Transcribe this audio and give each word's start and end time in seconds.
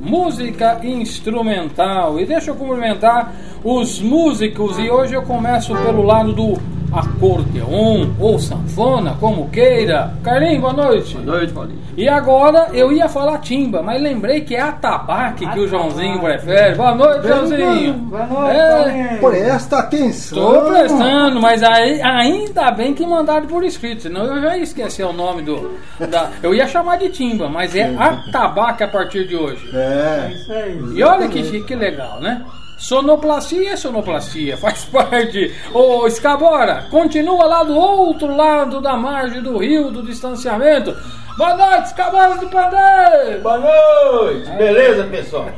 música 0.00 0.80
instrumental. 0.84 2.18
E 2.20 2.24
deixa 2.26 2.50
eu 2.50 2.54
cumprimentar 2.54 3.32
os 3.64 4.00
músicos 4.00 4.78
e 4.78 4.90
hoje 4.90 5.14
eu 5.14 5.22
começo 5.22 5.74
pelo 5.74 6.02
lado 6.02 6.32
do 6.32 6.58
acordeon 6.92 8.08
ou 8.18 8.38
sanfona, 8.38 9.16
como 9.20 9.48
queira. 9.50 10.12
Carlinhos, 10.22 10.60
boa 10.60 10.72
noite. 10.72 11.14
Boa 11.16 11.36
noite, 11.38 11.52
Paulinho. 11.52 11.78
E 11.96 12.08
agora 12.08 12.68
eu 12.72 12.92
ia 12.92 13.08
falar 13.08 13.38
timba, 13.38 13.82
mas 13.82 14.00
lembrei 14.00 14.42
que 14.42 14.54
é 14.54 14.60
atabaque 14.60 15.46
que 15.48 15.60
o 15.60 15.68
Joãozinho 15.68 16.20
prefere. 16.20 16.74
Boa 16.74 16.94
noite, 16.94 17.26
Joãozinho. 17.26 17.92
Boa 17.94 18.26
noite, 18.26 18.56
É, 18.56 18.82
Paulinho. 18.82 19.05
Presta 19.20 19.78
atenção. 19.78 20.38
Tô 20.38 20.60
prestando, 20.70 21.40
mas 21.40 21.62
aí, 21.62 22.00
ainda 22.02 22.70
bem 22.70 22.94
que 22.94 23.06
mandaram 23.06 23.46
por 23.46 23.64
escrito, 23.64 24.02
senão 24.02 24.24
eu 24.24 24.40
já 24.42 24.56
ia 24.56 24.62
esquecer 24.62 25.04
o 25.04 25.12
nome 25.12 25.42
do. 25.42 25.78
Da, 26.08 26.30
eu 26.42 26.54
ia 26.54 26.66
chamar 26.66 26.96
de 26.98 27.08
timba, 27.08 27.48
mas 27.48 27.74
é 27.74 27.94
atabaque 27.98 28.84
a 28.84 28.88
partir 28.88 29.26
de 29.26 29.36
hoje. 29.36 29.68
É 29.74 30.28
É. 30.28 30.32
isso 30.32 30.52
aí. 30.52 30.80
E 30.94 31.02
olha 31.02 31.28
que 31.28 31.42
chique, 31.44 31.62
que 31.64 31.74
legal, 31.74 32.20
né? 32.20 32.44
Sonoplastia 32.78 33.72
é 33.72 33.76
sonoplastia, 33.76 34.56
faz 34.58 34.84
parte. 34.84 35.52
Ô 35.72 36.06
Escabora, 36.06 36.84
continua 36.90 37.44
lá 37.46 37.64
do 37.64 37.74
outro 37.76 38.36
lado 38.36 38.80
da 38.80 38.96
margem 38.96 39.42
do 39.42 39.56
rio 39.58 39.90
do 39.90 40.02
distanciamento. 40.02 40.94
Boa 41.38 41.54
noite, 41.54 41.86
Escabora 41.86 42.36
do 42.36 42.48
Pandeiro! 42.48 43.42
Boa 43.42 43.58
noite. 43.58 44.50
Beleza, 44.52 45.04
pessoal? 45.04 45.48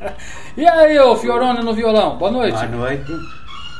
E 0.56 0.66
aí, 0.66 0.98
ô 0.98 1.16
Fiorone 1.16 1.62
no 1.62 1.74
violão, 1.74 2.16
boa 2.16 2.30
noite. 2.30 2.56
Boa 2.66 2.68
noite. 2.88 3.12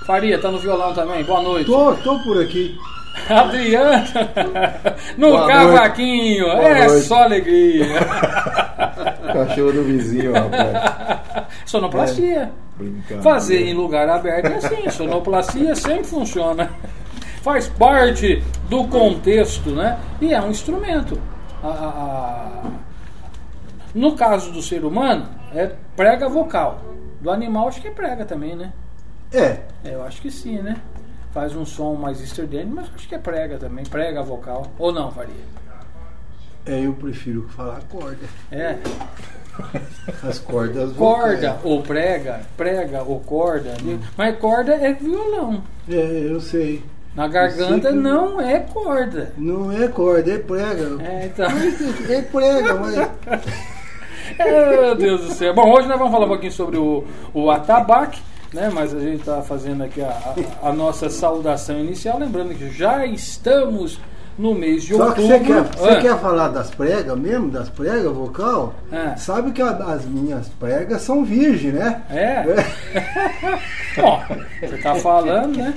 Faria 0.06 0.38
tá 0.38 0.50
no 0.50 0.59
violão 0.59 0.92
também, 0.94 1.25
boa 1.25 1.42
noite. 1.42 1.66
Tô, 1.66 1.94
tô 1.97 2.19
por 2.22 2.41
aqui. 2.42 2.76
Adriana 3.31 4.04
no 5.16 5.31
Boa 5.31 5.47
cavaquinho, 5.48 6.44
Boa 6.44 6.62
é 6.69 6.86
noite. 6.86 7.06
só 7.06 7.22
alegria. 7.22 7.86
Cachorro 9.32 9.72
do 9.72 9.84
vizinho, 9.84 10.32
rapaz. 10.34 11.47
Sonoplastia. 11.65 12.53
Brincadeira. 12.76 13.22
Fazer 13.22 13.66
em 13.69 13.72
lugar 13.75 14.06
aberto 14.09 14.47
é 14.47 14.56
assim, 14.56 14.91
sonoplastia 14.91 15.75
sempre 15.75 16.04
funciona. 16.04 16.70
Faz 17.42 17.69
parte 17.69 18.42
do 18.69 18.84
contexto, 18.84 19.70
né? 19.70 19.98
E 20.20 20.34
é 20.34 20.41
um 20.41 20.50
instrumento. 20.50 21.19
A- 21.65 21.69
a- 21.69 21.70
a- 21.70 22.70
No 23.94 24.12
caso 24.15 24.53
do 24.53 24.60
ser 24.60 24.84
humano, 24.84 25.26
é 25.58 25.72
prega 25.96 26.28
vocal. 26.28 26.80
Do 27.20 27.30
animal, 27.30 27.68
acho 27.68 27.80
que 27.80 27.88
é 27.88 27.90
prega 27.90 28.24
também, 28.24 28.54
né? 28.54 28.72
É. 29.32 29.60
É, 29.84 29.94
eu 29.94 30.04
acho 30.04 30.20
que 30.20 30.30
sim, 30.30 30.58
né? 30.58 30.76
Faz 31.32 31.54
um 31.56 31.64
som 31.64 31.94
mais 31.94 32.20
estridente, 32.20 32.66
mas 32.66 32.88
acho 32.94 33.08
que 33.08 33.14
é 33.14 33.18
prega 33.18 33.58
também, 33.58 33.84
prega 33.84 34.22
vocal. 34.22 34.66
Ou 34.78 34.92
não, 34.92 35.10
Faria? 35.10 35.34
É, 36.64 36.80
eu 36.84 36.92
prefiro 36.94 37.48
falar 37.48 37.80
corda. 37.88 38.26
É, 38.50 38.76
As 40.28 40.38
cordas 40.38 40.92
corda 40.92 41.52
vocais. 41.52 41.64
ou 41.64 41.82
prega, 41.82 42.40
prega 42.56 43.02
ou 43.02 43.20
corda. 43.20 43.74
Mas 44.16 44.38
corda 44.38 44.74
é 44.74 44.92
violão. 44.92 45.62
É, 45.88 45.94
eu 46.28 46.40
sei. 46.40 46.84
Na 47.14 47.28
garganta 47.28 47.90
sei 47.90 47.98
não 47.98 48.40
é 48.40 48.58
corda. 48.60 49.32
Não 49.38 49.72
é 49.72 49.88
corda, 49.88 50.32
é 50.32 50.38
prega. 50.38 51.02
É, 51.02 51.26
então. 51.26 51.46
É 52.10 52.22
prega, 52.22 52.74
mas. 52.74 52.96
Meu 54.38 54.94
Deus 54.94 55.20
do 55.22 55.32
céu. 55.34 55.54
Bom, 55.54 55.70
hoje 55.72 55.88
nós 55.88 55.98
vamos 55.98 56.12
falar 56.12 56.26
um 56.26 56.28
pouquinho 56.31 56.53
sobre 56.53 56.76
o, 56.78 57.04
o 57.34 57.50
atabaque, 57.50 58.20
né? 58.53 58.70
Mas 58.72 58.94
a 58.94 59.00
gente 59.00 59.20
está 59.20 59.42
fazendo 59.42 59.82
aqui 59.84 60.00
a, 60.00 60.09
a- 60.62 60.69
a 60.69 60.72
nossa 60.72 61.09
saudação 61.10 61.78
inicial, 61.78 62.19
lembrando 62.19 62.54
que 62.54 62.70
já 62.70 63.04
estamos 63.06 63.98
no 64.38 64.54
mês 64.54 64.82
de 64.84 64.94
Só 64.94 65.12
que 65.12 65.22
outubro. 65.22 65.26
você 65.26 65.41
quer, 65.41 65.62
você 65.62 65.88
Ah, 65.88 66.00
quer 66.03 66.19
falar 66.19 66.48
das 66.48 66.70
pregas 66.70 67.19
mesmo, 67.19 67.50
das 67.50 67.70
pregas 67.70 68.12
vocal? 68.12 68.75
É. 68.92 69.16
Sabe 69.16 69.50
que 69.53 69.62
a- 69.62 69.70
as 69.70 70.04
minhas 70.04 70.47
pregas 70.60 71.00
são 71.00 71.25
virgem, 71.25 71.72
né? 71.72 72.03
É? 72.10 72.44
Bom, 73.97 74.22
você 74.60 74.76
tá 74.76 74.94
falando, 74.97 75.56
né? 75.56 75.75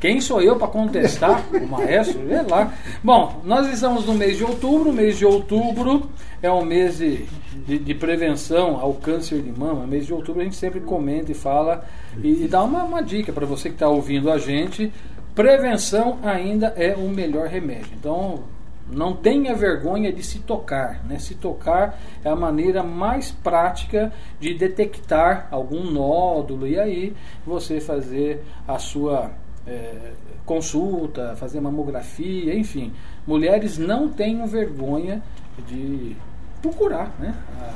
Quem 0.00 0.20
sou 0.20 0.42
eu 0.42 0.56
para 0.56 0.66
contestar 0.66 1.40
o 1.52 1.66
maestro? 1.68 2.20
Vê 2.26 2.42
lá. 2.42 2.72
Bom, 3.02 3.40
nós 3.44 3.68
estamos 3.72 4.04
no 4.06 4.14
mês 4.14 4.36
de 4.36 4.42
outubro. 4.44 4.90
O 4.90 4.92
mês 4.92 5.16
de 5.16 5.24
outubro 5.24 6.10
é 6.42 6.50
um 6.50 6.64
mês 6.64 6.98
de, 6.98 7.26
de, 7.66 7.78
de 7.78 7.94
prevenção 7.94 8.78
ao 8.80 8.94
câncer 8.94 9.40
de 9.42 9.52
mama. 9.52 9.86
Mês 9.86 10.06
de 10.06 10.14
outubro 10.14 10.40
a 10.40 10.44
gente 10.44 10.56
sempre 10.56 10.80
comenta 10.80 11.32
e 11.32 11.34
fala 11.34 11.84
e, 12.22 12.44
e 12.44 12.48
dá 12.48 12.62
uma, 12.62 12.84
uma 12.84 13.02
dica 13.02 13.32
para 13.32 13.46
você 13.46 13.68
que 13.68 13.74
está 13.76 13.88
ouvindo 13.88 14.30
a 14.30 14.38
gente. 14.38 14.92
Prevenção 15.34 16.18
ainda 16.22 16.68
é 16.76 16.94
o 16.96 17.08
melhor 17.08 17.46
remédio. 17.46 17.90
Então, 17.94 18.42
não 18.90 19.14
tenha 19.14 19.54
vergonha 19.54 20.12
de 20.12 20.22
se 20.22 20.40
tocar. 20.40 21.04
Né? 21.04 21.18
Se 21.18 21.34
tocar 21.34 21.98
é 22.24 22.28
a 22.28 22.36
maneira 22.36 22.82
mais 22.82 23.30
prática 23.30 24.12
de 24.40 24.54
detectar 24.54 25.48
algum 25.50 25.84
nódulo 25.84 26.66
e 26.66 26.78
aí 26.78 27.14
você 27.46 27.80
fazer 27.80 28.42
a 28.66 28.78
sua 28.78 29.30
eh, 29.66 30.12
consulta, 30.44 31.36
fazer 31.36 31.60
mamografia, 31.60 32.54
enfim. 32.54 32.92
Mulheres 33.26 33.76
não 33.76 34.08
tenham 34.08 34.46
vergonha 34.46 35.22
de 35.66 36.16
procurar, 36.62 37.14
né? 37.18 37.34
A- 37.60 37.72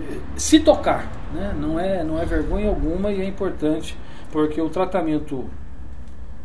eh, 0.00 0.18
se 0.36 0.60
tocar, 0.60 1.10
né? 1.32 1.54
Não 1.58 1.78
é, 1.78 2.02
não 2.04 2.18
é 2.18 2.24
vergonha 2.24 2.68
alguma 2.68 3.10
e 3.10 3.20
é 3.20 3.24
importante 3.24 3.96
porque 4.30 4.60
o 4.60 4.68
tratamento 4.68 5.46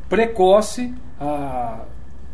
precoce, 0.09 0.93
a 1.19 1.85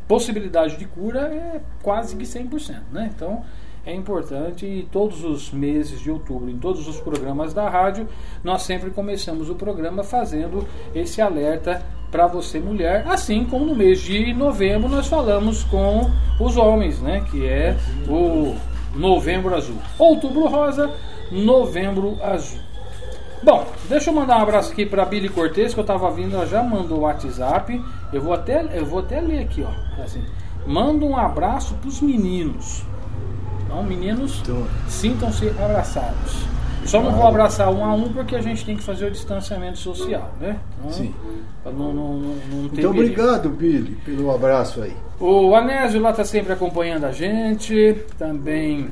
possibilidade 0.08 0.78
de 0.78 0.86
cura 0.86 1.22
é 1.22 1.62
quase 1.82 2.16
que 2.16 2.26
100%. 2.26 2.82
Né? 2.92 3.12
Então 3.16 3.44
é 3.86 3.94
importante 3.94 4.66
e 4.66 4.84
todos 4.91 5.24
os 5.24 5.52
meses 5.52 6.00
de 6.02 6.12
outubro, 6.12 6.50
em 6.50 6.58
todos 6.58 6.88
os 6.88 7.00
programas 7.00 7.53
da 7.53 7.70
rádio, 7.70 8.08
nós 8.44 8.64
sempre 8.64 8.90
começamos 8.90 9.50
o 9.50 9.56
programa 9.56 10.03
fazendo 10.03 10.68
esse 10.94 11.22
alerta 11.22 11.82
para 12.12 12.26
você 12.26 12.59
mulher, 12.59 13.06
assim 13.08 13.46
como 13.46 13.66
no 13.66 13.76
mês 13.76 14.02
de 14.02 14.34
novembro 14.34 14.90
nós 14.90 15.08
falamos 15.08 15.64
com 15.64 16.09
os 16.40 16.58
homens, 16.58 17.00
né? 17.00 17.24
que 17.30 17.47
é 17.47 17.78
o 18.08 18.56
Novembro 18.99 19.55
Azul. 19.55 19.78
Outubro 19.97 20.47
Rosa, 20.47 20.91
Novembro 21.31 22.17
Azul. 22.22 22.59
Bom, 23.41 23.66
deixa 23.87 24.09
eu 24.09 24.13
mandar 24.13 24.37
um 24.37 24.41
abraço 24.41 24.73
aqui 24.73 24.85
para 24.85 25.05
Billy 25.05 25.29
Cortez, 25.29 25.73
que 25.73 25.79
eu 25.79 25.85
tava 25.85 26.11
vindo, 26.11 26.35
ela 26.35 26.46
já 26.46 26.61
mandou 26.61 26.99
o 26.99 27.01
WhatsApp. 27.01 27.81
Eu 28.11 28.22
vou 28.22 28.34
até, 28.34 28.78
eu 28.78 28.85
vou 28.85 28.99
até 28.99 29.22
ler 29.22 29.40
aqui, 29.40 29.63
ó. 29.63 30.03
Assim, 30.03 30.22
manda 30.67 31.05
um 31.05 31.16
abraço 31.16 31.75
pros 31.75 32.01
meninos. 32.01 32.84
Então, 33.63 33.81
meninos, 33.84 34.41
Então. 34.41 34.67
sintam-se 34.90 35.47
abraçados. 35.51 36.46
Só 36.85 37.02
não 37.02 37.11
vou 37.11 37.28
abraçar 37.28 37.70
um 37.72 37.84
a 37.84 37.93
um 37.93 38.11
porque 38.11 38.35
a 38.35 38.41
gente 38.41 38.66
tem 38.66 38.76
que 38.76 38.84
fazer 38.84 39.05
o 39.05 39.11
distanciamento 39.11 39.78
social, 39.78 40.34
né? 40.40 40.58
Então, 40.79 40.91
Sim. 40.91 41.14
não, 41.66 41.93
não, 41.93 42.14
não, 42.20 42.66
Então, 42.66 42.91
obrigado, 42.91 43.49
Billy, 43.49 43.96
pelo 44.05 44.31
abraço 44.31 44.81
aí. 44.81 44.96
O 45.20 45.53
Anésio 45.55 46.02
lá 46.02 46.11
está 46.11 46.23
sempre 46.23 46.53
acompanhando 46.53 47.05
a 47.05 47.11
gente. 47.11 47.96
Também 48.17 48.90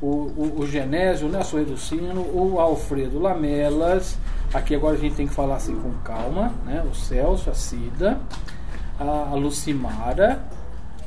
o, 0.00 0.06
o, 0.06 0.54
o 0.60 0.66
Genésio, 0.66 1.28
né, 1.28 1.44
Sorriso 1.44 1.70
do 1.70 1.76
Sino, 1.78 2.22
o 2.22 2.58
Alfredo 2.58 3.20
Lamelas. 3.20 4.18
Aqui 4.52 4.74
agora 4.74 4.96
a 4.96 4.98
gente 4.98 5.14
tem 5.14 5.26
que 5.26 5.34
falar 5.34 5.56
assim 5.56 5.74
com 5.76 5.92
calma, 6.02 6.52
né? 6.66 6.84
O 6.90 6.94
Celso, 6.94 7.48
a 7.48 7.54
Cida, 7.54 8.18
a, 8.98 9.30
a 9.30 9.34
Lucimara. 9.34 10.40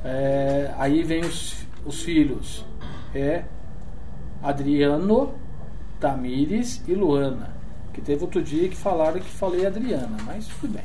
é, 0.03 0.71
aí 0.77 1.03
vem 1.03 1.21
os, 1.21 1.55
os 1.85 2.01
filhos. 2.01 2.65
É 3.13 3.43
Adriano, 4.41 5.33
Tamires 6.05 6.83
e 6.87 6.93
Luana. 6.93 7.49
Que 7.91 7.99
teve 7.99 8.21
outro 8.21 8.39
dia 8.43 8.69
que 8.69 8.77
falaram 8.77 9.19
que 9.19 9.25
falei 9.25 9.65
Adriana, 9.65 10.15
mas 10.23 10.45
tudo 10.45 10.73
bem. 10.73 10.83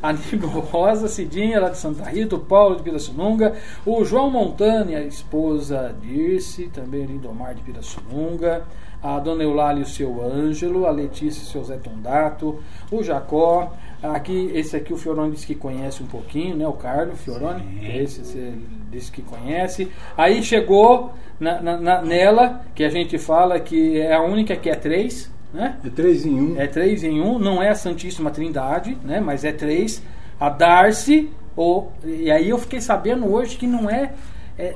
Aníbal 0.00 0.60
Rosa, 0.60 1.08
Cidinha 1.08 1.58
lá 1.58 1.70
de 1.70 1.76
Santa 1.76 2.04
Rita, 2.04 2.36
o 2.36 2.38
Paulo 2.38 2.76
de 2.76 2.84
Pirassununga, 2.84 3.56
o 3.84 4.04
João 4.04 4.30
Montani, 4.30 4.94
a 4.94 5.02
esposa 5.02 5.92
Dirce, 6.00 6.68
também 6.68 7.04
Lindomar 7.04 7.56
de 7.56 7.62
Pirassununga, 7.62 8.62
a 9.02 9.18
Dona 9.18 9.42
Eulália 9.42 9.80
e 9.80 9.82
o 9.82 9.88
seu 9.88 10.22
Ângelo, 10.22 10.86
a 10.86 10.92
Letícia 10.92 11.40
e 11.40 11.44
o 11.44 11.48
seu 11.48 11.64
Zé 11.64 11.76
Tondato, 11.76 12.62
o 12.92 13.02
Jacó, 13.02 13.72
aqui, 14.00 14.52
esse 14.54 14.76
aqui 14.76 14.92
o 14.92 14.96
Fiorone 14.96 15.32
disse 15.32 15.48
que 15.48 15.56
conhece 15.56 16.00
um 16.00 16.06
pouquinho, 16.06 16.56
né? 16.56 16.68
O 16.68 16.74
Carlos 16.74 17.20
Fiorone, 17.20 17.80
esse 17.82 18.24
você 18.24 18.54
disse 18.90 19.10
que 19.12 19.22
conhece. 19.22 19.90
Aí 20.16 20.42
chegou 20.42 21.12
na- 21.38 21.60
na- 21.60 21.76
na- 21.78 22.02
nela, 22.02 22.62
que 22.74 22.84
a 22.84 22.88
gente 22.88 23.18
fala 23.18 23.58
que 23.60 23.98
é 24.00 24.14
a 24.14 24.22
única 24.22 24.56
que 24.56 24.68
é 24.68 24.74
três, 24.74 25.30
né? 25.54 25.76
É 25.84 25.88
três 25.88 26.26
em 26.26 26.40
um. 26.40 26.60
É 26.60 26.66
três 26.66 27.02
em 27.04 27.20
um, 27.20 27.38
não 27.38 27.62
é 27.62 27.68
a 27.70 27.74
Santíssima 27.74 28.30
Trindade, 28.30 28.96
né? 29.04 29.20
Mas 29.20 29.44
é 29.44 29.52
três. 29.52 30.02
A 30.38 30.48
Darcy, 30.48 31.30
ou, 31.54 31.92
e 32.04 32.30
aí 32.30 32.48
eu 32.48 32.58
fiquei 32.58 32.80
sabendo 32.80 33.30
hoje 33.32 33.56
que 33.56 33.66
não 33.66 33.88
é, 33.90 34.12
é, 34.58 34.74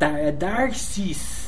é 0.00 0.32
Darcis. 0.32 1.44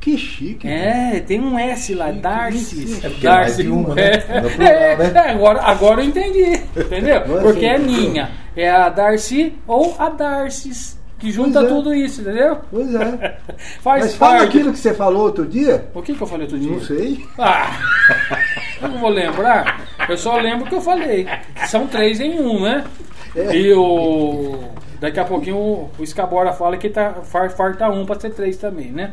Que 0.00 0.16
chique. 0.16 0.66
É, 0.66 1.20
tem 1.20 1.40
um 1.40 1.58
S 1.58 1.92
lá, 1.92 2.06
Chique, 2.08 2.20
Darcis. 2.20 2.68
chique. 2.94 3.06
É 3.06 3.10
porque 3.10 3.26
é 3.26 3.30
mais 3.30 3.56
de 3.56 3.68
uma, 3.68 3.94
né? 3.94 4.02
É, 4.02 4.92
é, 4.92 4.96
né? 4.96 5.12
é, 5.14 5.30
agora, 5.30 5.60
agora 5.62 6.00
eu 6.02 6.06
entendi, 6.06 6.52
entendeu? 6.76 7.20
Porque 7.42 7.66
é 7.66 7.78
minha. 7.78 8.30
É 8.56 8.70
a 8.70 8.88
Darcy 8.88 9.54
ou 9.66 9.96
a 9.98 10.08
Darcis. 10.08 10.97
Que 11.18 11.32
junta 11.32 11.60
é. 11.60 11.66
tudo 11.66 11.94
isso, 11.94 12.20
entendeu? 12.20 12.58
Pois 12.70 12.94
é. 12.94 13.38
Faz 13.80 14.04
Mas 14.04 14.14
fala 14.14 14.38
parte. 14.38 14.48
aquilo 14.48 14.72
que 14.72 14.78
você 14.78 14.94
falou 14.94 15.22
outro 15.22 15.44
dia. 15.44 15.88
O 15.94 16.00
que, 16.00 16.14
que 16.14 16.22
eu 16.22 16.26
falei 16.26 16.44
outro 16.44 16.58
dia? 16.58 16.70
Não 16.70 16.80
sei. 16.80 17.24
Ah, 17.38 17.80
eu 18.80 18.88
não 18.88 18.98
vou 18.98 19.10
lembrar. 19.10 19.80
Eu 20.08 20.16
só 20.16 20.36
lembro 20.38 20.66
o 20.66 20.68
que 20.68 20.76
eu 20.76 20.80
falei. 20.80 21.26
São 21.66 21.86
três 21.86 22.20
em 22.20 22.40
um, 22.40 22.62
né? 22.62 22.84
É. 23.34 23.56
E 23.56 23.72
o. 23.74 24.58
Daqui 25.00 25.20
a 25.20 25.24
pouquinho 25.24 25.56
o, 25.56 25.90
o 25.98 26.06
Scabora 26.06 26.52
fala 26.52 26.76
que 26.76 26.88
tá, 26.88 27.14
far, 27.22 27.50
falta 27.50 27.88
um 27.88 28.04
pra 28.04 28.18
ser 28.18 28.30
três 28.30 28.56
também, 28.56 28.90
né? 28.90 29.12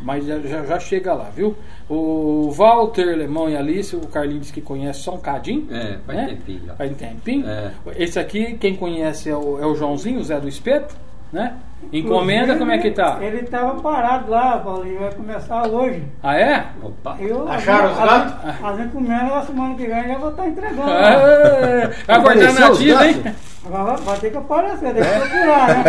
Mas 0.00 0.24
já, 0.24 0.38
já, 0.38 0.78
chega 0.78 1.12
lá, 1.12 1.28
viu? 1.34 1.56
O 1.88 2.50
Walter, 2.52 3.16
Lemão 3.16 3.50
e 3.50 3.56
Alice, 3.56 3.96
o 3.96 4.00
Carlinhos 4.06 4.42
disse 4.42 4.52
que 4.52 4.60
conhece 4.60 5.00
só 5.00 5.14
um 5.14 5.20
cadinho. 5.20 5.66
É, 5.70 5.98
faz 6.06 6.18
né? 6.18 6.26
tempinho. 6.26 6.74
Faz 6.76 6.96
tempinho. 6.96 7.48
É. 7.48 7.72
Esse 7.96 8.18
aqui, 8.18 8.54
quem 8.58 8.76
conhece 8.76 9.28
é 9.28 9.36
o, 9.36 9.58
é 9.60 9.66
o 9.66 9.74
Joãozinho, 9.74 10.20
o 10.20 10.24
Zé 10.24 10.38
do 10.38 10.48
Espeto, 10.48 10.94
né? 11.32 11.54
Encomenda, 11.92 12.56
como 12.56 12.70
é 12.72 12.78
que 12.78 12.90
tá? 12.90 13.18
Ele 13.20 13.40
estava 13.40 13.80
parado 13.80 14.30
lá, 14.30 14.58
Paulinho, 14.58 15.00
vai 15.00 15.12
começar 15.12 15.66
hoje. 15.68 16.02
Ah, 16.22 16.36
é? 16.36 16.66
Opa. 16.82 17.16
Eu, 17.20 17.48
Acharam 17.48 17.92
os 17.92 17.98
gatos? 17.98 18.34
A, 18.62 18.68
a 18.68 18.76
gente 18.76 18.92
comendo, 18.92 19.34
a 19.34 19.42
semana 19.42 19.74
que 19.74 19.86
vem 19.86 20.08
já 20.08 20.18
vou 20.18 20.30
estar 20.30 20.48
entregando. 20.48 20.90
É, 20.90 21.86
vai 22.06 22.16
aguardar 22.16 22.52
na 22.54 22.70
os 22.70 22.78
tira, 22.78 23.06
hein? 23.06 23.22
Agora 23.64 23.84
vai, 23.84 23.96
vai 23.96 24.18
ter 24.18 24.30
que 24.30 24.36
aparecer, 24.36 24.94
tem 24.94 25.02
que 25.02 25.18
procurar, 25.18 25.68
né? 25.68 25.84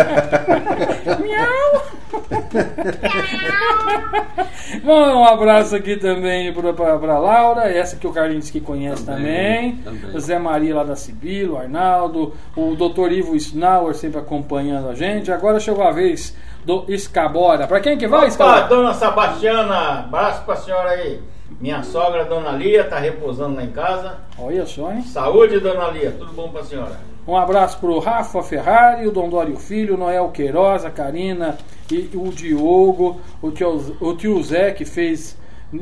Bom, 4.84 5.20
um 5.20 5.24
abraço 5.24 5.74
aqui 5.76 5.96
também 5.96 6.52
pra 6.52 7.18
Laura, 7.18 7.62
essa 7.70 7.96
que 7.96 8.06
o 8.06 8.12
Carlinhos 8.12 8.50
que 8.50 8.60
conhece 8.60 9.04
também. 9.04 9.76
Também, 9.76 10.00
também. 10.00 10.16
O 10.16 10.20
Zé 10.20 10.38
Maria 10.38 10.74
lá 10.76 10.84
da 10.84 10.96
Sibilo, 10.96 11.54
o 11.54 11.58
Arnaldo, 11.58 12.34
o 12.56 12.74
Dr. 12.74 13.12
Ivo 13.12 13.36
Snauer 13.36 13.94
sempre 13.94 14.20
acompanhando 14.20 14.88
a 14.88 14.94
gente. 14.94 15.30
Agora 15.32 15.60
chegou 15.60 15.84
a 15.84 15.90
vez 15.90 16.36
do 16.64 16.84
Escabora. 16.88 17.66
Pra 17.66 17.80
quem 17.80 17.98
que 17.98 18.06
vai, 18.06 18.20
Opa, 18.20 18.28
Escabora? 18.28 18.60
dona 18.62 18.94
Sebastiana, 18.94 20.00
abraço 20.00 20.44
pra 20.44 20.56
senhora 20.56 20.90
aí. 20.90 21.20
Minha 21.60 21.82
sogra, 21.82 22.24
dona 22.24 22.52
Lia, 22.52 22.84
tá 22.84 22.98
repousando 22.98 23.56
lá 23.56 23.64
em 23.64 23.70
casa. 23.70 24.18
Olha 24.38 24.64
só, 24.66 24.92
hein? 24.92 25.02
Saúde, 25.02 25.58
dona 25.58 25.88
Lia, 25.88 26.12
tudo 26.12 26.32
bom 26.32 26.48
pra 26.48 26.62
senhora? 26.62 27.09
Um 27.26 27.36
abraço 27.36 27.78
pro 27.78 27.98
Rafa 27.98 28.42
Ferrari, 28.42 29.06
o 29.06 29.12
Dondório 29.12 29.56
Filho, 29.56 29.94
o 29.94 29.98
Noel 29.98 30.28
Queiroz, 30.28 30.84
a 30.84 30.90
Karina 30.90 31.56
e 31.90 32.10
o 32.14 32.30
Diogo, 32.32 33.20
o 33.42 33.50
tio, 33.50 33.96
o 34.00 34.14
tio 34.14 34.42
Zé 34.42 34.70
que 34.72 34.84
fez 34.84 35.36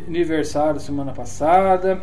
aniversário 0.06 0.79
semana 0.81 1.12
passada. 1.12 1.99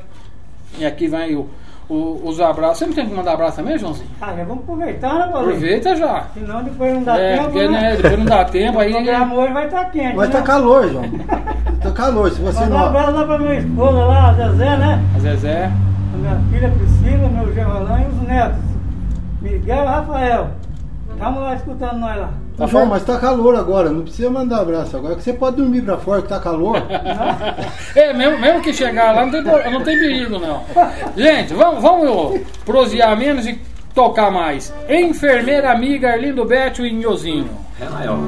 E 0.79 0.85
aqui 0.85 1.07
vai 1.07 1.35
o, 1.35 1.47
o- 1.87 2.21
os 2.27 2.41
abraços. 2.41 2.79
Você 2.79 2.85
não 2.87 2.93
tem 2.93 3.07
que 3.07 3.13
mandar 3.13 3.33
abraço 3.33 3.57
também, 3.57 3.77
Joãozinho? 3.77 4.07
Ah, 4.19 4.33
já 4.35 4.43
vamos 4.43 4.63
aproveitar, 4.63 5.13
né, 5.13 5.19
Paulinho? 5.31 5.39
Aproveita 5.55 5.95
já. 5.95 6.23
Senão 6.33 6.63
depois 6.63 6.93
não 6.93 7.03
dá 7.03 7.17
É, 7.19 7.35
tempo, 7.37 7.43
porque, 7.51 7.67
né? 7.67 7.81
né, 7.81 7.95
depois 7.97 8.17
não 8.17 8.25
dá 8.25 8.45
tempo, 8.45 8.79
aí. 8.79 8.93
O 8.93 9.33
hoje 9.39 9.53
vai 9.53 9.65
estar 9.65 9.85
quente, 9.91 10.15
Vai 10.15 10.27
né? 10.27 10.33
tá 10.33 10.41
calor, 10.41 10.89
João. 10.89 11.03
Tá 11.81 11.91
calor. 11.91 12.31
Se 12.31 12.41
você 12.41 12.61
Mandar 12.61 12.75
um 12.75 12.79
não. 12.79 12.85
abraço 12.87 13.11
lá 13.11 13.25
pra 13.25 13.37
minha 13.37 13.53
esposa 13.59 13.97
lá, 14.05 14.29
a 14.29 14.33
Zezé, 14.33 14.77
né? 14.77 15.03
A 15.15 15.19
Zezé. 15.19 15.65
A 16.13 16.17
minha 16.17 16.41
filha 16.49 16.69
Priscila, 16.71 17.29
meu 17.29 17.53
Gerolão 17.53 17.99
e 18.01 18.05
os 18.07 18.27
netos. 18.27 18.74
Miguel 19.45 19.83
e 19.83 19.85
Rafael. 19.85 20.49
Vamos 21.17 21.41
lá 21.43 21.55
escutando 21.55 21.99
nós 21.99 22.17
lá. 22.17 22.33
Tá 22.57 22.65
João, 22.65 22.85
bom? 22.85 22.89
mas 22.89 23.03
tá 23.03 23.19
calor 23.19 23.55
agora. 23.55 23.89
Não 23.89 24.01
precisa 24.01 24.29
mandar 24.29 24.61
abraço 24.61 24.97
agora. 24.97 25.15
Que 25.15 25.21
você 25.21 25.33
pode 25.33 25.57
dormir 25.57 25.83
pra 25.83 25.97
fora 25.97 26.21
que 26.21 26.27
tá 26.27 26.39
calor. 26.39 26.81
É, 27.95 28.11
mesmo, 28.11 28.37
mesmo 28.39 28.61
que 28.61 28.73
chegar 28.73 29.15
lá, 29.15 29.25
não 29.25 29.31
tem, 29.31 29.41
não 29.43 29.81
tem 29.81 29.97
perigo, 29.97 30.37
não. 30.37 30.63
Gente, 31.15 31.53
vamos, 31.53 31.81
vamos 31.81 32.41
prosear 32.65 33.15
menos 33.17 33.45
e 33.45 33.57
tocar 33.93 34.29
mais. 34.29 34.73
Enfermeira 34.89 35.71
amiga 35.71 36.09
Arlindo 36.11 36.43
Bétio 36.43 36.85
e 36.85 36.91
Nhozinho. 36.91 37.49
É 37.79 37.87
maior. 37.87 38.19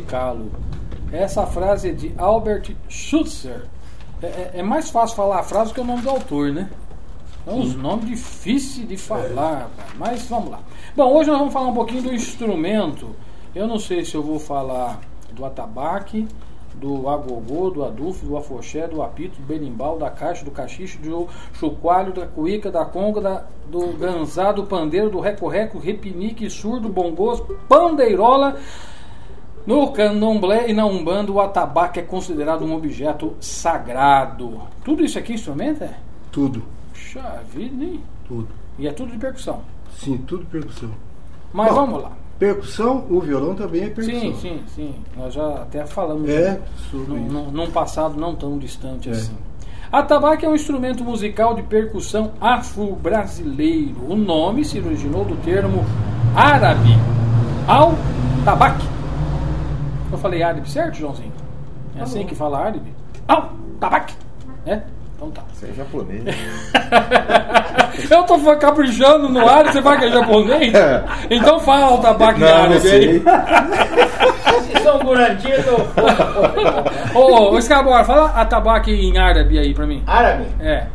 Praticá-lo. 0.00 0.50
Essa 1.12 1.46
frase 1.46 1.90
é 1.90 1.92
de 1.92 2.12
Albert 2.16 2.74
Schutzer. 2.88 3.66
É, 4.22 4.26
é- 4.26 4.50
é 4.54 4.62
mais 4.62 4.90
fácil 4.90 5.16
falar 5.16 5.40
a 5.40 5.42
frase 5.42 5.72
que 5.74 5.80
o 5.80 5.84
nome 5.84 6.02
do 6.02 6.10
autor, 6.10 6.50
né? 6.52 6.70
É 7.46 7.50
uns 7.50 7.74
nomes 7.74 8.06
difíceis 8.06 8.86
de 8.86 8.96
falar, 8.96 9.68
cara. 9.76 9.88
mas 9.98 10.26
vamos 10.28 10.50
lá. 10.50 10.60
Bom, 10.96 11.12
hoje 11.12 11.28
nós 11.28 11.38
vamos 11.40 11.52
falar 11.52 11.68
um 11.68 11.74
pouquinho 11.74 12.02
do 12.02 12.14
instrumento. 12.14 13.14
Eu 13.54 13.66
não 13.66 13.78
sei 13.78 14.04
se 14.04 14.14
eu 14.14 14.22
vou 14.22 14.38
falar 14.38 15.00
do 15.32 15.44
atabaque, 15.44 16.26
do 16.74 17.08
agogô, 17.08 17.68
do 17.68 17.84
adufo, 17.84 18.24
do 18.24 18.36
afoxé, 18.36 18.86
do 18.86 19.02
apito, 19.02 19.40
do 19.40 19.46
berimbau, 19.46 19.98
da 19.98 20.08
caixa, 20.08 20.44
do 20.44 20.52
cachiche, 20.52 20.98
do 20.98 21.28
chocalho, 21.54 22.12
da 22.12 22.26
cuíca, 22.26 22.70
da 22.70 22.84
conga, 22.84 23.20
da, 23.20 23.44
do 23.68 23.88
ganzá, 23.98 24.52
do 24.52 24.64
pandeiro, 24.64 25.10
do 25.10 25.18
recorreco, 25.20 25.78
repinique, 25.78 26.48
surdo, 26.48 26.88
bongôs, 26.88 27.42
pandeirola. 27.68 28.56
No 29.66 29.92
candomblé 29.92 30.68
e 30.70 30.72
na 30.72 30.84
umbanda, 30.86 31.30
o 31.30 31.40
atabaque 31.40 32.00
é 32.00 32.02
considerado 32.02 32.64
um 32.64 32.74
objeto 32.74 33.34
sagrado. 33.40 34.60
Tudo 34.84 35.04
isso 35.04 35.18
aqui 35.18 35.32
é 35.32 35.34
instrumento? 35.36 35.84
É? 35.84 35.94
Tudo, 36.32 36.62
Puxa 36.92 37.40
vida, 37.54 37.84
hein? 37.84 38.00
tudo. 38.26 38.48
E 38.78 38.88
é 38.88 38.92
tudo 38.92 39.12
de 39.12 39.18
percussão. 39.18 39.60
Sim, 39.96 40.18
tudo 40.26 40.44
percussão. 40.46 40.90
Mas 41.52 41.68
Bom, 41.68 41.74
vamos 41.74 42.02
lá. 42.02 42.12
Percussão, 42.38 43.04
o 43.08 43.20
violão 43.20 43.54
também 43.54 43.82
é 43.84 43.88
percussão. 43.90 44.20
Sim, 44.20 44.34
sim, 44.40 44.62
sim. 44.74 44.94
Nós 45.16 45.32
já 45.34 45.46
até 45.48 45.86
falamos 45.86 46.28
É, 46.28 46.60
sobre 46.90 47.14
num, 47.14 47.28
num- 47.28 47.50
num 47.52 47.70
passado 47.70 48.18
não 48.18 48.34
tão 48.34 48.58
distante 48.58 49.08
É. 49.10 49.12
assim. 49.12 49.36
Atabaque 49.92 50.44
é 50.44 50.48
um 50.48 50.54
instrumento 50.54 51.04
musical 51.04 51.54
de 51.54 51.62
percussão 51.62 52.32
afro-brasileiro. 52.40 53.94
O 54.08 54.16
nome 54.16 54.64
se 54.64 54.80
originou 54.80 55.24
do 55.24 55.36
termo 55.36 55.84
árabe, 56.34 56.96
al-tabaque. 57.68 58.86
Eu 60.12 60.18
falei 60.18 60.42
árabe 60.42 60.70
certo, 60.70 60.96
Joãozinho? 60.96 61.32
É 61.96 62.02
assim 62.02 62.26
que 62.26 62.34
fala 62.34 62.58
árabe? 62.58 62.94
Al-tabaque. 63.26 64.14
É? 64.66 64.82
Então 65.22 65.30
tá. 65.30 65.42
Isso 65.52 65.66
é 65.66 65.72
japonês. 65.74 66.24
Eu 68.10 68.24
tô 68.24 68.56
caprichando 68.56 69.28
no 69.28 69.48
árabe, 69.48 69.70
você 69.72 69.80
vai 69.80 69.96
que 69.98 70.06
é 70.06 70.10
japonês? 70.10 70.74
É. 70.74 71.04
Então 71.30 71.60
fala 71.60 71.86
al-tabaque 71.86 72.40
em 72.40 72.42
Não, 72.42 72.48
não 72.48 72.56
árabe 72.56 72.74
aí. 72.74 72.80
sei. 72.80 73.22
Se 74.62 74.82
são 74.82 74.98
gurantias 74.98 75.64
ou 77.14 77.50
Ô, 77.50 77.52
ô, 77.52 77.58
Escabora, 77.58 78.02
fala 78.04 78.30
atabaque 78.30 78.90
em 78.90 79.16
árabe 79.16 79.58
aí 79.58 79.72
pra 79.72 79.86
mim. 79.86 80.02
árabe? 80.06 80.46
É. 80.60 80.86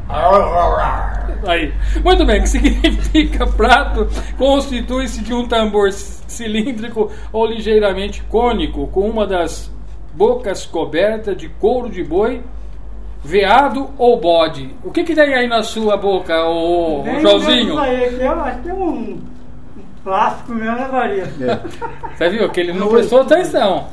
Aí. 1.48 1.74
Muito 2.04 2.26
bem, 2.26 2.42
que 2.42 2.50
significa 2.50 3.48
prato, 3.48 4.10
constitui-se 4.38 5.22
de 5.22 5.34
um 5.34 5.48
tambor 5.48 5.92
cilíndrico 5.94 7.10
ou 7.32 7.46
ligeiramente 7.46 8.22
cônico, 8.24 8.88
com 8.88 9.08
uma 9.10 9.26
das 9.26 9.72
bocas 10.14 10.66
coberta 10.66 11.34
de 11.36 11.48
couro 11.48 11.90
de 11.90 12.04
boi, 12.04 12.42
veado 13.24 13.90
ou 13.98 14.20
bode. 14.20 14.76
O 14.84 14.92
que, 14.92 15.04
que 15.04 15.16
tem 15.16 15.34
aí 15.34 15.48
na 15.48 15.64
sua 15.64 15.98
boca, 15.98 16.46
ô, 16.46 17.02
ô 17.02 17.04
Nem 17.04 17.20
Joãozinho? 17.20 17.78
Aí, 17.80 18.06
aqui, 18.06 18.22
eu 18.22 18.32
acho 18.32 18.62
que 18.62 18.70
é 18.70 18.74
um, 18.74 19.20
plástico 20.08 20.54
mesmo, 20.54 20.76
né, 20.76 20.88
Maria? 20.90 21.24
É. 21.42 21.60
Você 22.16 22.30
viu 22.30 22.50
que 22.50 22.60
ele 22.62 22.72
não 22.72 22.88
prestou 22.88 23.22
atenção. 23.22 23.88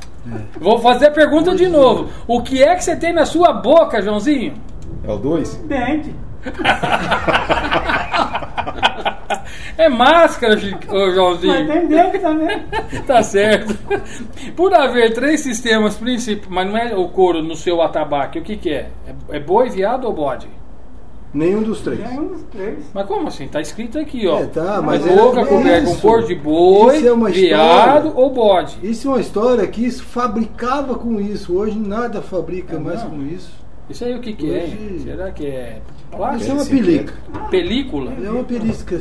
Vou 0.60 0.78
fazer 0.78 1.08
a 1.08 1.10
pergunta 1.10 1.54
de 1.54 1.68
novo. 1.68 2.08
O 2.26 2.40
que 2.40 2.62
é 2.62 2.74
que 2.76 2.84
você 2.84 2.94
tem 2.96 3.12
na 3.12 3.26
sua 3.26 3.52
boca, 3.52 4.00
Joãozinho? 4.00 4.54
É 5.02 5.12
o 5.12 5.18
2? 5.18 5.56
Dente. 5.64 6.14
É 9.76 9.88
máscara, 9.88 10.54
ô, 10.88 11.10
Joãozinho. 11.10 11.66
tem 11.66 11.86
dente 11.88 12.18
também. 12.18 12.62
Tá 13.06 13.22
certo. 13.22 13.76
Por 14.54 14.72
haver 14.72 15.12
três 15.12 15.40
sistemas 15.40 15.96
principais, 15.96 16.48
mas 16.48 16.66
não 16.66 16.76
é 16.76 16.94
o 16.96 17.08
couro 17.08 17.42
no 17.42 17.56
seu 17.56 17.82
atabaque, 17.82 18.38
o 18.38 18.42
que, 18.42 18.56
que 18.56 18.70
é? 18.70 18.88
é? 19.30 19.36
é 19.36 19.40
boi, 19.40 19.68
viado 19.70 20.04
ou 20.04 20.12
bode? 20.12 20.48
Nenhum 21.32 21.62
dos 21.64 21.80
três. 21.80 21.98
Tem 22.00 22.20
um 22.20 22.28
dos 22.28 22.42
três. 22.44 22.78
Mas 22.94 23.06
como 23.06 23.26
assim? 23.26 23.48
Tá 23.48 23.60
escrito 23.60 23.98
aqui, 23.98 24.24
ó. 24.28 24.38
É, 24.38 24.46
tá, 24.46 24.80
mas 24.80 25.04
boca 25.04 25.40
é- 25.40 25.44
coberta 25.44 25.86
com 25.90 25.96
couro 25.96 26.24
de 26.28 26.34
boi, 26.36 26.96
Isso 26.98 27.08
é 27.08 27.12
uma 27.12 27.28
viado 27.28 28.06
história. 28.06 28.12
ou 28.14 28.30
bode. 28.30 28.78
Isso 28.84 29.08
é 29.08 29.10
uma 29.10 29.20
história 29.20 29.66
que 29.66 29.84
isso 29.84 30.04
fabricava 30.04 30.94
com 30.94 31.20
isso. 31.20 31.52
Hoje 31.56 31.76
nada 31.76 32.22
fabrica 32.22 32.76
É, 32.76 32.78
mais 32.78 33.02
não. 33.02 33.10
com 33.10 33.22
isso. 33.26 33.50
Isso 33.90 34.04
aí 34.04 34.14
o 34.14 34.20
que, 34.20 34.32
que 34.32 34.48
é? 34.54 34.62
Hoje- 34.62 35.00
Será 35.04 35.30
que 35.32 35.44
é 35.44 35.80
Isso 36.36 36.50
é 36.50 36.54
uma 36.54 36.64
pelica. 36.64 37.14
Película? 37.50 38.12
É 38.24 38.30
uma 38.30 38.44
perisca, 38.44 38.94
é, 38.96 38.98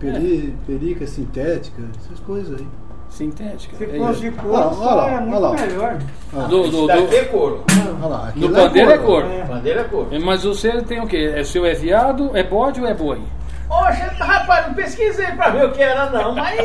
peri, 0.00 0.54
perica 0.66 1.06
sintética, 1.06 1.82
essas 2.04 2.20
coisas 2.20 2.60
aí. 2.60 2.66
Sintética. 3.08 3.76
Se 3.76 3.84
é 3.84 3.98
fosse 3.98 4.12
isso. 4.12 4.20
de 4.20 4.28
Olha 4.28 4.64
couro, 4.64 4.76
olha 4.82 4.94
lá, 4.94 5.04
olha 5.06 5.20
muito 5.20 5.40
lá. 5.40 5.52
melhor. 5.54 5.98
Do, 6.32 6.46
do, 6.48 6.70
do- 6.70 6.86
daqui 6.88 7.16
é 7.16 7.24
couro. 7.24 7.64
Olha 8.02 8.06
lá, 8.08 8.18
no 8.22 8.28
aquilo 8.28 8.52
lá 8.52 8.58
pandeiro 8.66 8.90
é 8.90 8.98
couro. 8.98 9.26
É. 9.26 9.68
É 9.80 9.84
couro. 9.84 10.08
Mas 10.24 10.42
você 10.44 10.82
tem 10.82 11.00
o 11.00 11.06
quê? 11.06 11.32
É 11.34 11.42
seu 11.44 11.64
é 11.64 11.72
viado, 11.72 12.30
é 12.36 12.42
bode 12.42 12.80
ou 12.80 12.86
é 12.86 12.92
boi? 12.94 13.20
Oxe, 13.70 14.00
rapaz, 14.18 14.66
não 14.66 14.74
pesquisei 14.74 15.26
pra 15.28 15.50
ver 15.50 15.66
o 15.66 15.72
que 15.72 15.82
era 15.82 16.10
não, 16.10 16.34
mas 16.34 16.60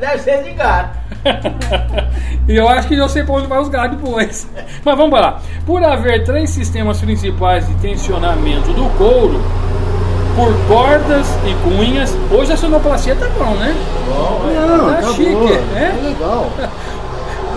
deve 0.00 0.18
ser 0.18 0.42
de 0.42 0.50
gato. 0.52 0.98
e 2.48 2.56
eu 2.56 2.68
acho 2.68 2.88
que 2.88 2.96
eu 2.96 3.08
sei 3.08 3.24
pra 3.24 3.34
onde 3.34 3.46
vai 3.46 3.58
os 3.60 3.68
gados 3.68 3.96
depois. 3.96 4.48
Mas 4.84 4.96
vamos 4.96 5.18
lá. 5.20 5.40
Por 5.66 5.82
haver 5.84 6.24
três 6.24 6.50
sistemas 6.50 7.00
principais 7.00 7.66
de 7.66 7.74
tensionamento 7.76 8.72
do 8.72 8.88
couro, 8.98 9.40
por 10.36 10.52
cordas 10.66 11.26
e 11.46 11.54
cunhas, 11.62 12.16
hoje 12.30 12.52
a 12.52 12.56
sonoplastia 12.56 13.14
tá 13.16 13.26
bom, 13.38 13.54
né? 13.54 13.74
Bom, 14.08 14.40
Não, 14.66 14.90
Tá 14.94 15.00
tá 15.02 15.12
chique, 15.12 15.30
boa, 15.32 15.50
é? 15.76 15.94
é 15.98 16.00
legal. 16.02 16.46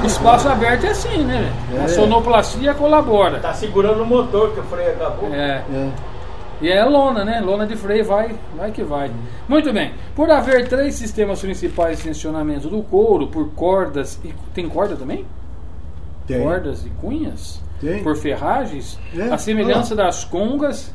Espaço 0.06 0.48
aberto 0.48 0.86
é 0.86 0.90
assim, 0.92 1.24
né? 1.24 1.50
velho? 1.70 1.82
A 1.82 1.86
É. 1.86 1.88
sonoplastia 1.88 2.74
colabora. 2.76 3.40
tá 3.40 3.52
segurando 3.54 4.04
o 4.04 4.06
motor 4.06 4.52
que 4.52 4.60
o 4.60 4.64
freio 4.64 4.92
acabou. 4.92 5.34
É. 5.34 5.62
É. 5.74 5.88
E 6.62 6.70
é 6.70 6.84
lona, 6.84 7.24
né? 7.24 7.40
Lona 7.40 7.68
de 7.68 7.76
freio, 7.76 8.04
vai, 8.04 8.36
vai 8.56 8.72
que 8.72 8.84
vai. 8.84 9.12
Muito 9.48 9.72
bem. 9.72 9.94
Por 10.16 10.30
haver 10.32 10.68
três 10.68 10.96
sistemas 10.96 11.40
principais 11.40 11.98
de 12.00 12.06
tensionamento 12.06 12.68
do 12.68 12.82
couro, 12.82 13.28
por 13.28 13.50
cordas 13.54 14.20
e. 14.26 14.34
Tem 14.54 14.68
corda 14.68 14.96
também? 14.96 15.26
Tem. 16.26 16.42
Cordas 16.42 16.86
e 16.86 16.90
cunhas? 16.90 17.62
Tem. 17.80 18.02
Por 18.04 18.16
ferragens? 18.18 19.00
É, 19.16 19.30
A 19.30 19.38
semelhança 19.38 19.94
olha 19.94 20.06
das 20.06 20.24
congas. 20.26 20.94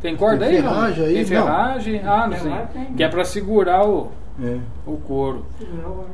Tem 0.00 0.16
corda 0.16 0.46
Tem 0.46 0.56
aí? 0.58 0.62
não? 0.62 0.72
ferragem 0.72 1.04
aí? 1.04 1.12
Tem 1.12 1.36
Não. 1.38 1.44
ferragem? 1.44 2.02
Ah, 2.06 2.26
não 2.28 2.38
sei. 2.38 2.52
Que 2.96 3.02
é 3.04 3.08
para 3.08 3.24
segurar 3.24 3.86
o, 3.86 4.12
É. 4.42 4.58
o 4.86 4.96
couro. 4.96 5.44
Não, 5.60 6.04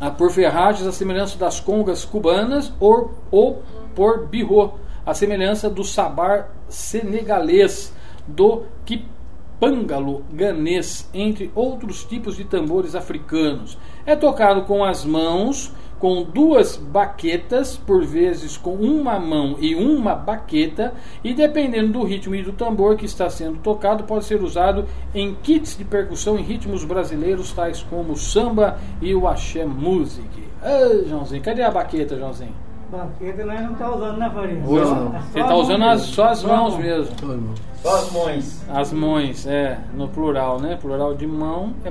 Ah, 0.00 0.10
por 0.10 0.30
ferragens, 0.30 0.86
a 0.86 0.92
semelhança 0.92 1.38
das 1.38 1.60
congas 1.60 2.04
cubanas 2.04 2.72
ou, 2.80 3.12
ou 3.30 3.62
por 3.94 4.26
birro, 4.26 4.74
a 5.04 5.12
semelhança 5.14 5.68
do 5.68 5.84
sabar 5.84 6.48
senegalês, 6.68 7.93
do 8.26 8.62
kipangalo 8.84 10.24
ganês, 10.32 11.08
entre 11.12 11.50
outros 11.54 12.04
tipos 12.04 12.36
de 12.36 12.44
tambores 12.44 12.94
africanos. 12.94 13.78
É 14.06 14.14
tocado 14.16 14.62
com 14.62 14.84
as 14.84 15.04
mãos, 15.04 15.72
com 15.98 16.22
duas 16.22 16.76
baquetas, 16.76 17.76
por 17.76 18.04
vezes 18.04 18.56
com 18.56 18.74
uma 18.74 19.18
mão 19.18 19.56
e 19.58 19.74
uma 19.74 20.14
baqueta, 20.14 20.92
e 21.22 21.32
dependendo 21.32 21.92
do 21.92 22.04
ritmo 22.04 22.34
e 22.34 22.42
do 22.42 22.52
tambor 22.52 22.96
que 22.96 23.06
está 23.06 23.30
sendo 23.30 23.58
tocado, 23.60 24.04
pode 24.04 24.24
ser 24.24 24.42
usado 24.42 24.84
em 25.14 25.34
kits 25.34 25.78
de 25.78 25.84
percussão 25.84 26.38
em 26.38 26.42
ritmos 26.42 26.84
brasileiros, 26.84 27.52
tais 27.52 27.82
como 27.82 28.12
o 28.12 28.16
samba 28.16 28.78
e 29.00 29.14
o 29.14 29.26
axé 29.26 29.64
music. 29.64 30.28
Ai, 30.62 31.04
Joãozinho, 31.08 31.42
cadê 31.42 31.62
a 31.62 31.70
baqueta, 31.70 32.18
Joãozinho? 32.18 32.63
Baqueta 32.90 33.44
nós 33.44 33.60
não 33.60 33.74
tá 33.74 33.94
usando, 33.94 34.18
né, 34.18 34.30
Faria? 34.32 34.62
Hoje 34.66 34.90
não. 34.90 35.14
É 35.14 35.20
Você 35.20 35.40
tá 35.40 35.48
mão 35.48 35.58
usando 35.60 35.84
as, 35.84 36.00
só 36.02 36.24
as 36.26 36.42
mãos 36.44 36.72
mão. 36.74 36.82
mesmo. 36.82 37.54
Só 37.82 37.94
as 37.96 38.12
mães. 38.12 38.64
As 38.68 38.92
mães, 38.92 39.46
é, 39.46 39.78
no 39.94 40.08
plural, 40.08 40.60
né? 40.60 40.76
Plural 40.80 41.14
de 41.14 41.26
mão 41.26 41.74
é 41.84 41.90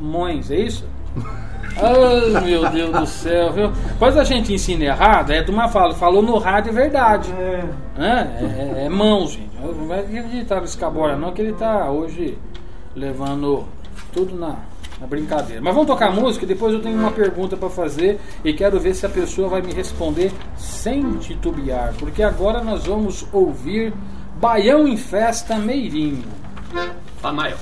mães, 0.00 0.50
é 0.50 0.56
isso? 0.56 0.86
Ai, 1.76 2.44
meu 2.44 2.70
Deus 2.70 2.90
do 2.90 3.06
céu, 3.06 3.52
viu? 3.52 3.72
Quando 3.98 4.18
a 4.18 4.24
gente 4.24 4.52
ensina 4.52 4.84
errado, 4.84 5.30
é 5.30 5.42
de 5.42 5.50
uma 5.50 5.68
fala, 5.68 5.94
falou 5.94 6.22
no 6.22 6.38
rádio 6.38 6.70
é 6.70 6.72
verdade. 6.72 7.30
É. 7.32 7.64
né? 7.96 8.38
É, 8.40 8.80
é, 8.82 8.84
é 8.86 8.88
mãos, 8.88 9.32
gente. 9.32 9.50
Não 9.60 9.86
vai 9.86 10.00
acreditar 10.00 10.60
nesse 10.60 10.78
cabora, 10.78 11.16
não, 11.16 11.32
que 11.32 11.42
ele 11.42 11.52
tá 11.52 11.90
hoje 11.90 12.38
levando 12.94 13.64
tudo 14.12 14.34
na, 14.34 14.56
na 15.00 15.06
brincadeira. 15.06 15.60
Mas 15.62 15.74
vamos 15.74 15.88
tocar 15.88 16.10
música 16.10 16.44
e 16.44 16.48
depois 16.48 16.72
eu 16.72 16.80
tenho 16.80 16.98
uma 16.98 17.10
pergunta 17.10 17.56
para 17.56 17.70
fazer 17.70 18.18
e 18.44 18.52
quero 18.52 18.78
ver 18.80 18.94
se 18.94 19.06
a 19.06 19.08
pessoa 19.08 19.48
vai 19.48 19.62
me 19.62 19.72
responder 19.72 20.32
sem 20.56 21.16
titubear. 21.18 21.94
Porque 21.98 22.22
agora 22.22 22.62
nós 22.62 22.86
vamos 22.86 23.26
ouvir 23.32 23.92
Baião 24.40 24.86
em 24.86 24.96
Festa 24.96 25.56
Meirinho. 25.56 26.24
Tamayo. 27.22 27.56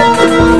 Thank 0.00 0.50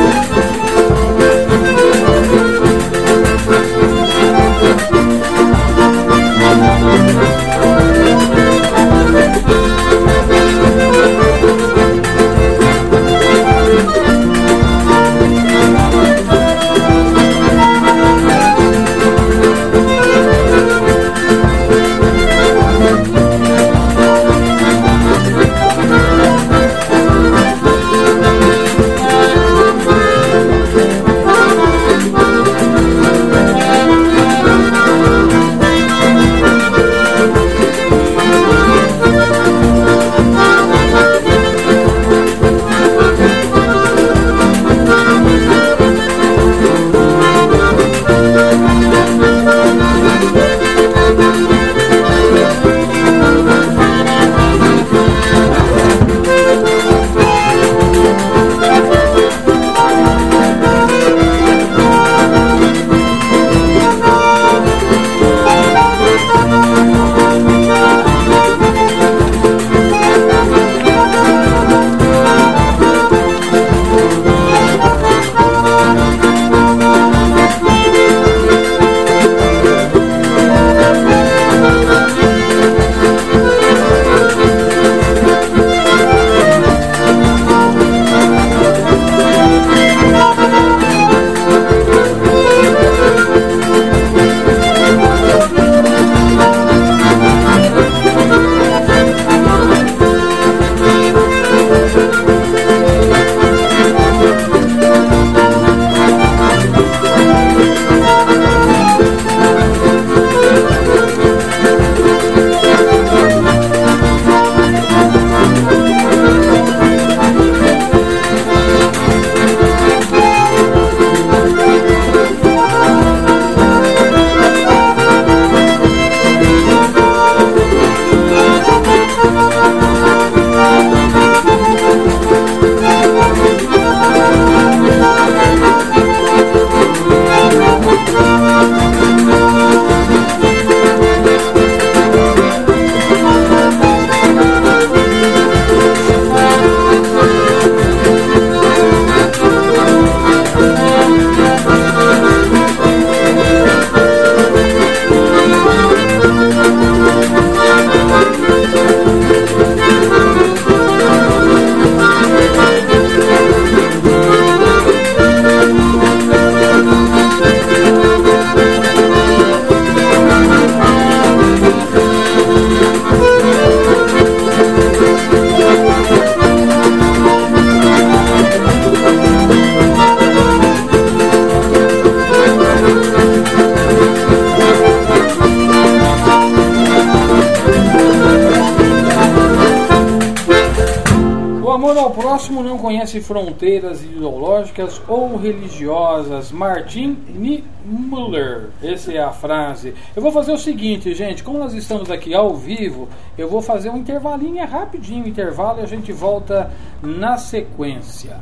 frase. 199.40 199.94
Eu 200.14 200.22
vou 200.22 200.30
fazer 200.30 200.52
o 200.52 200.58
seguinte, 200.58 201.14
gente. 201.14 201.42
Como 201.42 201.58
nós 201.58 201.72
estamos 201.72 202.10
aqui 202.10 202.34
ao 202.34 202.54
vivo, 202.54 203.08
eu 203.38 203.48
vou 203.48 203.62
fazer 203.62 203.90
um 203.90 203.96
intervalinho 203.96 204.58
é 204.58 204.64
rapidinho, 204.64 205.26
intervalo, 205.26 205.80
e 205.80 205.82
a 205.82 205.86
gente 205.86 206.12
volta 206.12 206.70
na 207.02 207.38
sequência. 207.38 208.36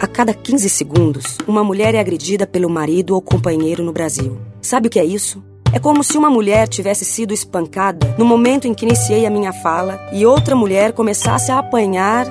A 0.00 0.06
cada 0.06 0.32
15 0.32 0.70
segundos, 0.70 1.36
uma 1.46 1.62
mulher 1.62 1.94
é 1.94 2.00
agredida 2.00 2.46
pelo 2.46 2.70
marido 2.70 3.14
ou 3.14 3.20
companheiro 3.20 3.84
no 3.84 3.92
Brasil. 3.92 4.38
Sabe 4.62 4.88
o 4.88 4.90
que 4.90 4.98
é 4.98 5.04
isso? 5.04 5.42
É 5.72 5.78
como 5.78 6.02
se 6.02 6.18
uma 6.18 6.30
mulher 6.30 6.68
tivesse 6.68 7.04
sido 7.04 7.32
espancada 7.32 8.14
no 8.18 8.24
momento 8.24 8.66
em 8.66 8.74
que 8.74 8.84
iniciei 8.84 9.26
a 9.26 9.30
minha 9.30 9.52
fala 9.52 10.00
e 10.12 10.24
outra 10.26 10.56
mulher 10.56 10.92
começasse 10.92 11.50
a 11.50 11.58
apanhar 11.58 12.26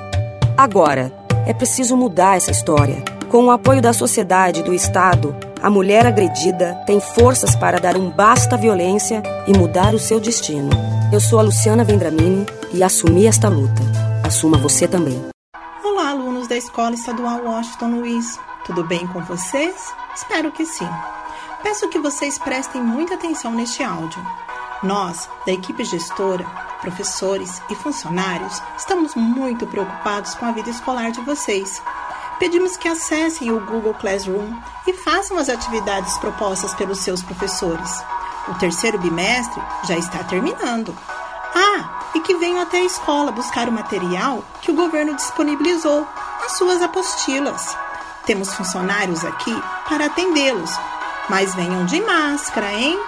agora. 0.56 1.12
É 1.46 1.52
preciso 1.52 1.96
mudar 1.96 2.36
essa 2.36 2.50
história. 2.50 3.02
Com 3.28 3.46
o 3.46 3.50
apoio 3.50 3.80
da 3.80 3.92
sociedade 3.92 4.60
e 4.60 4.62
do 4.62 4.74
Estado, 4.74 5.34
a 5.62 5.70
mulher 5.70 6.04
agredida 6.04 6.74
tem 6.84 7.00
forças 7.00 7.54
para 7.54 7.78
dar 7.78 7.96
um 7.96 8.10
basta 8.10 8.56
à 8.56 8.58
violência 8.58 9.22
e 9.46 9.56
mudar 9.56 9.94
o 9.94 9.98
seu 9.98 10.18
destino. 10.18 10.70
Eu 11.12 11.20
sou 11.20 11.38
a 11.38 11.42
Luciana 11.42 11.84
Vendramini 11.84 12.44
e 12.74 12.82
assumi 12.82 13.26
esta 13.26 13.48
luta. 13.48 13.80
Assuma 14.26 14.58
você 14.58 14.88
também. 14.88 15.24
Olá, 15.84 16.10
alunos 16.10 16.48
da 16.48 16.56
Escola 16.56 16.94
Estadual 16.94 17.44
Washington 17.44 17.90
Luiz. 17.90 18.40
Tudo 18.64 18.82
bem 18.82 19.06
com 19.06 19.20
vocês? 19.20 19.94
Espero 20.16 20.50
que 20.50 20.66
sim. 20.66 20.88
Peço 21.62 21.88
que 21.88 22.00
vocês 22.00 22.38
prestem 22.38 22.82
muita 22.82 23.14
atenção 23.14 23.52
neste 23.52 23.84
áudio. 23.84 24.20
Nós, 24.82 25.28
da 25.46 25.52
equipe 25.52 25.84
gestora, 25.84 26.44
professores 26.80 27.62
e 27.70 27.76
funcionários, 27.76 28.60
estamos 28.76 29.14
muito 29.14 29.64
preocupados 29.68 30.34
com 30.34 30.44
a 30.44 30.50
vida 30.50 30.70
escolar 30.70 31.12
de 31.12 31.20
vocês. 31.20 31.80
Pedimos 32.42 32.76
que 32.76 32.88
acessem 32.88 33.52
o 33.52 33.64
Google 33.64 33.94
Classroom 33.94 34.52
e 34.84 34.92
façam 34.94 35.38
as 35.38 35.48
atividades 35.48 36.18
propostas 36.18 36.74
pelos 36.74 36.98
seus 36.98 37.22
professores. 37.22 38.02
O 38.48 38.54
terceiro 38.54 38.98
bimestre 38.98 39.62
já 39.84 39.96
está 39.96 40.24
terminando. 40.24 40.92
Ah, 41.54 42.10
e 42.12 42.18
que 42.18 42.34
venham 42.34 42.60
até 42.60 42.78
a 42.78 42.84
escola 42.84 43.30
buscar 43.30 43.68
o 43.68 43.72
material 43.72 44.44
que 44.60 44.72
o 44.72 44.74
governo 44.74 45.14
disponibilizou, 45.14 46.04
as 46.44 46.58
suas 46.58 46.82
apostilas. 46.82 47.76
Temos 48.26 48.52
funcionários 48.52 49.24
aqui 49.24 49.54
para 49.88 50.06
atendê-los 50.06 50.76
mas 51.28 51.54
venham 51.54 51.86
de 51.86 52.00
máscara, 52.00 52.72
hein? 52.72 52.98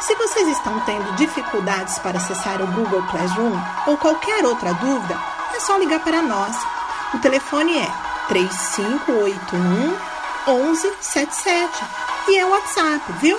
Se 0.00 0.14
vocês 0.14 0.48
estão 0.48 0.80
tendo 0.80 1.14
dificuldades 1.16 1.98
para 1.98 2.16
acessar 2.16 2.62
o 2.62 2.66
Google 2.68 3.02
Classroom 3.10 3.52
ou 3.86 3.98
qualquer 3.98 4.46
outra 4.46 4.72
dúvida, 4.72 5.20
é 5.54 5.60
só 5.60 5.76
ligar 5.76 6.00
para 6.00 6.22
nós. 6.22 6.56
O 7.12 7.18
telefone 7.18 7.78
é 7.78 8.11
3581 8.32 9.96
1177 10.46 11.84
e 12.28 12.38
é 12.38 12.46
o 12.46 12.50
WhatsApp, 12.50 13.12
viu? 13.20 13.38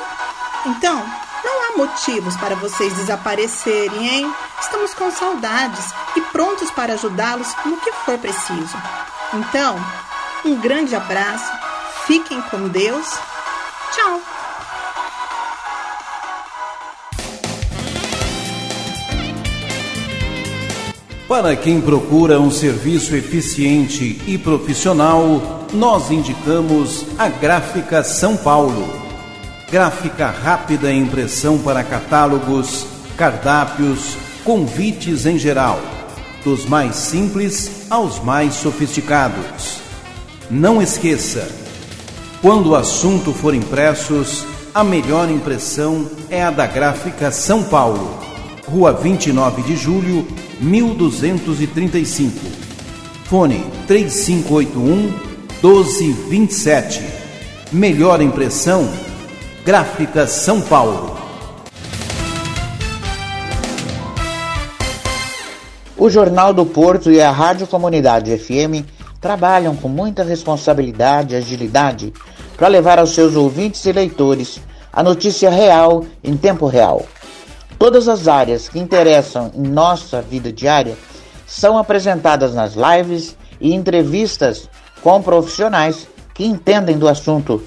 Então, 0.66 1.04
não 1.44 1.64
há 1.66 1.78
motivos 1.78 2.38
para 2.38 2.56
vocês 2.56 2.94
desaparecerem, 2.94 4.08
hein? 4.08 4.36
Estamos 4.62 4.94
com 4.94 5.12
saudades 5.12 5.92
e 6.16 6.22
prontos 6.22 6.70
para 6.72 6.94
ajudá-los 6.94 7.56
no 7.66 7.78
que 7.78 7.92
for 8.06 8.20
preciso. 8.20 8.78
Então, 9.34 9.76
um 10.46 10.56
grande 10.58 10.96
abraço, 10.96 11.52
fiquem 12.06 12.40
com 12.44 12.68
Deus 12.68 13.08
Tchau! 13.94 14.43
Para 21.34 21.56
quem 21.56 21.82
procura 21.82 22.40
um 22.40 22.52
serviço 22.52 23.16
eficiente 23.16 24.22
e 24.28 24.38
profissional, 24.38 25.66
nós 25.74 26.12
indicamos 26.12 27.08
a 27.18 27.28
Gráfica 27.28 28.04
São 28.04 28.38
Paulo. 28.38 28.88
Gráfica 29.72 30.28
rápida 30.30 30.92
e 30.92 31.00
impressão 31.00 31.58
para 31.58 31.84
catálogos, 31.84 32.86
cardápios, 33.18 34.16
convites 34.44 35.26
em 35.26 35.40
geral, 35.40 35.82
dos 36.46 36.68
mais 36.68 36.98
simples 36.98 37.88
aos 37.90 38.24
mais 38.24 38.54
sofisticados. 38.54 39.80
Não 40.52 40.84
esqueça, 40.84 41.48
quando 42.44 42.70
o 42.70 42.76
assunto 42.76 43.34
for 43.34 43.56
impressos, 43.56 44.46
a 44.72 44.84
melhor 44.84 45.32
impressão 45.32 46.08
é 46.30 46.44
a 46.44 46.52
da 46.52 46.68
Gráfica 46.68 47.32
São 47.32 47.64
Paulo, 47.64 48.20
Rua 48.68 48.94
29 48.94 49.64
de 49.64 49.76
Julho, 49.76 50.28
1235. 50.64 52.40
Fone 53.26 53.66
3581 53.86 55.14
1227. 55.62 57.02
Melhor 57.72 58.22
impressão, 58.22 58.90
Gráfica 59.66 60.26
São 60.26 60.62
Paulo. 60.62 61.18
O 65.98 66.10
Jornal 66.10 66.54
do 66.54 66.66
Porto 66.66 67.12
e 67.12 67.22
a 67.22 67.32
Rádio 67.32 67.68
Comunidade 67.68 68.38
FM 68.38 68.86
trabalham 69.20 69.76
com 69.76 69.90
muita 69.90 70.24
responsabilidade 70.24 71.34
e 71.34 71.38
agilidade 71.38 72.14
para 72.56 72.68
levar 72.68 73.00
aos 73.00 73.14
seus 73.14 73.36
ouvintes 73.36 73.86
e 73.86 73.92
leitores 73.92 74.62
a 74.92 75.02
notícia 75.02 75.50
real 75.50 76.06
em 76.24 76.38
tempo 76.38 76.68
real. 76.68 77.06
Todas 77.84 78.08
as 78.08 78.30
áreas 78.30 78.70
que 78.70 78.80
interessam 78.80 79.52
em 79.54 79.68
nossa 79.68 80.22
vida 80.22 80.54
diária 80.54 80.96
são 81.46 81.78
apresentadas 81.78 82.56
nas 82.56 82.76
lives 82.76 83.38
e 83.60 83.74
entrevistas 83.74 84.70
com 85.02 85.22
profissionais 85.22 86.08
que 86.34 86.46
entendem 86.46 86.98
do 86.98 87.10
assunto. 87.10 87.62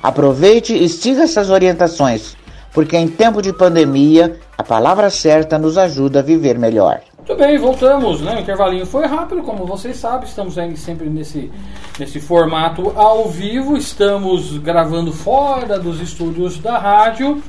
Aproveite 0.00 0.72
e 0.72 0.88
siga 0.88 1.24
essas 1.24 1.50
orientações, 1.50 2.36
porque 2.72 2.96
em 2.96 3.08
tempo 3.08 3.42
de 3.42 3.52
pandemia, 3.52 4.38
a 4.56 4.62
palavra 4.62 5.10
certa 5.10 5.58
nos 5.58 5.76
ajuda 5.76 6.20
a 6.20 6.22
viver 6.22 6.56
melhor. 6.56 7.00
Muito 7.16 7.34
bem, 7.34 7.58
voltamos, 7.58 8.20
né? 8.20 8.36
O 8.36 8.38
intervalinho 8.38 8.86
foi 8.86 9.08
rápido, 9.08 9.42
como 9.42 9.66
vocês 9.66 9.96
sabem, 9.96 10.28
estamos 10.28 10.54
sempre 10.76 11.10
nesse, 11.10 11.50
nesse 11.98 12.20
formato 12.20 12.92
ao 12.94 13.28
vivo, 13.28 13.76
estamos 13.76 14.56
gravando 14.58 15.12
fora 15.12 15.80
dos 15.80 16.00
estúdios 16.00 16.58
da 16.58 16.78
rádio 16.78 17.42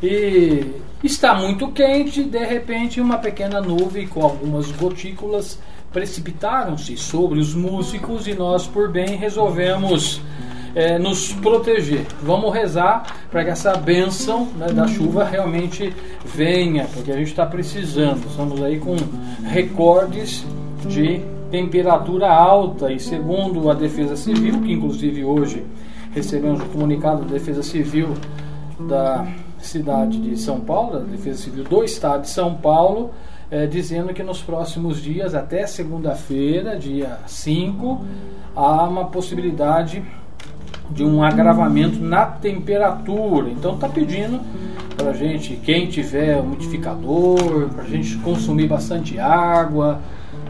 e 0.00 0.85
está 1.02 1.34
muito 1.34 1.68
quente, 1.68 2.22
de 2.22 2.44
repente 2.44 3.00
uma 3.00 3.18
pequena 3.18 3.60
nuvem 3.60 4.06
com 4.06 4.22
algumas 4.22 4.70
gotículas 4.72 5.58
precipitaram-se 5.92 6.96
sobre 6.96 7.38
os 7.38 7.54
músicos 7.54 8.26
e 8.26 8.34
nós 8.34 8.66
por 8.66 8.90
bem 8.90 9.16
resolvemos 9.16 10.20
é, 10.74 10.98
nos 10.98 11.32
proteger. 11.32 12.04
Vamos 12.22 12.52
rezar 12.52 13.16
para 13.30 13.42
que 13.42 13.50
essa 13.50 13.74
benção 13.76 14.46
né, 14.58 14.66
da 14.66 14.86
chuva 14.86 15.24
realmente 15.24 15.94
venha, 16.22 16.86
porque 16.92 17.10
a 17.10 17.16
gente 17.16 17.28
está 17.28 17.46
precisando. 17.46 18.26
Estamos 18.28 18.62
aí 18.62 18.78
com 18.78 18.94
recordes 19.42 20.44
de 20.86 21.22
temperatura 21.50 22.28
alta 22.28 22.92
e 22.92 23.00
segundo 23.00 23.70
a 23.70 23.74
Defesa 23.74 24.16
Civil, 24.16 24.60
que 24.60 24.72
inclusive 24.72 25.24
hoje 25.24 25.64
recebemos 26.12 26.60
um 26.60 26.68
comunicado 26.68 27.24
da 27.24 27.32
Defesa 27.32 27.62
Civil 27.62 28.12
da 28.80 29.26
cidade 29.66 30.18
de 30.20 30.36
São 30.36 30.60
Paulo, 30.60 30.94
da 30.94 30.98
Defesa 31.00 31.42
Civil 31.42 31.64
do 31.64 31.84
Estado 31.84 32.22
de 32.22 32.30
São 32.30 32.54
Paulo, 32.54 33.10
é, 33.50 33.66
dizendo 33.66 34.12
que 34.12 34.22
nos 34.22 34.42
próximos 34.42 35.00
dias, 35.00 35.34
até 35.34 35.66
segunda-feira, 35.66 36.76
dia 36.76 37.18
5, 37.26 38.04
há 38.54 38.84
uma 38.84 39.06
possibilidade 39.06 40.02
de 40.90 41.04
um 41.04 41.22
agravamento 41.22 41.98
na 42.00 42.26
temperatura. 42.26 43.50
Então 43.50 43.74
está 43.74 43.88
pedindo 43.88 44.40
para 44.96 45.12
gente, 45.12 45.56
quem 45.56 45.88
tiver 45.88 46.40
umidificador, 46.40 47.68
para 47.68 47.82
a 47.82 47.86
gente 47.86 48.16
consumir 48.18 48.66
bastante 48.66 49.18
água, 49.18 50.00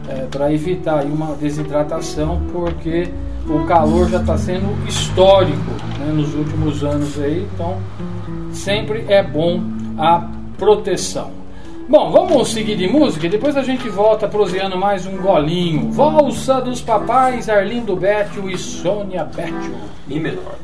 é, 0.07 0.25
para 0.25 0.51
evitar 0.53 1.03
uma 1.05 1.35
desidratação, 1.35 2.41
porque 2.51 3.09
o 3.49 3.65
calor 3.65 4.09
já 4.09 4.19
está 4.19 4.37
sendo 4.37 4.87
histórico 4.87 5.71
né, 5.99 6.11
nos 6.13 6.33
últimos 6.33 6.83
anos 6.83 7.19
aí, 7.19 7.47
então 7.53 7.77
sempre 8.57 9.05
é 9.07 9.23
bom 9.23 9.61
a 9.97 10.27
proteção. 10.57 11.31
Bom, 11.87 12.11
vamos 12.11 12.49
seguir 12.49 12.75
de 12.75 12.87
música 12.87 13.27
e 13.27 13.29
depois 13.29 13.55
a 13.55 13.63
gente 13.63 13.87
volta 13.87 14.27
proseando 14.27 14.77
mais 14.77 15.05
um 15.05 15.17
golinho. 15.17 15.89
Valsa 15.91 16.59
dos 16.59 16.81
Papais, 16.81 17.47
Arlindo 17.47 17.95
Bétio 17.95 18.49
e 18.49 18.57
Sônia 18.57 19.23
Bétio. 19.23 19.75
Mi 20.05 20.19
menor. 20.19 20.57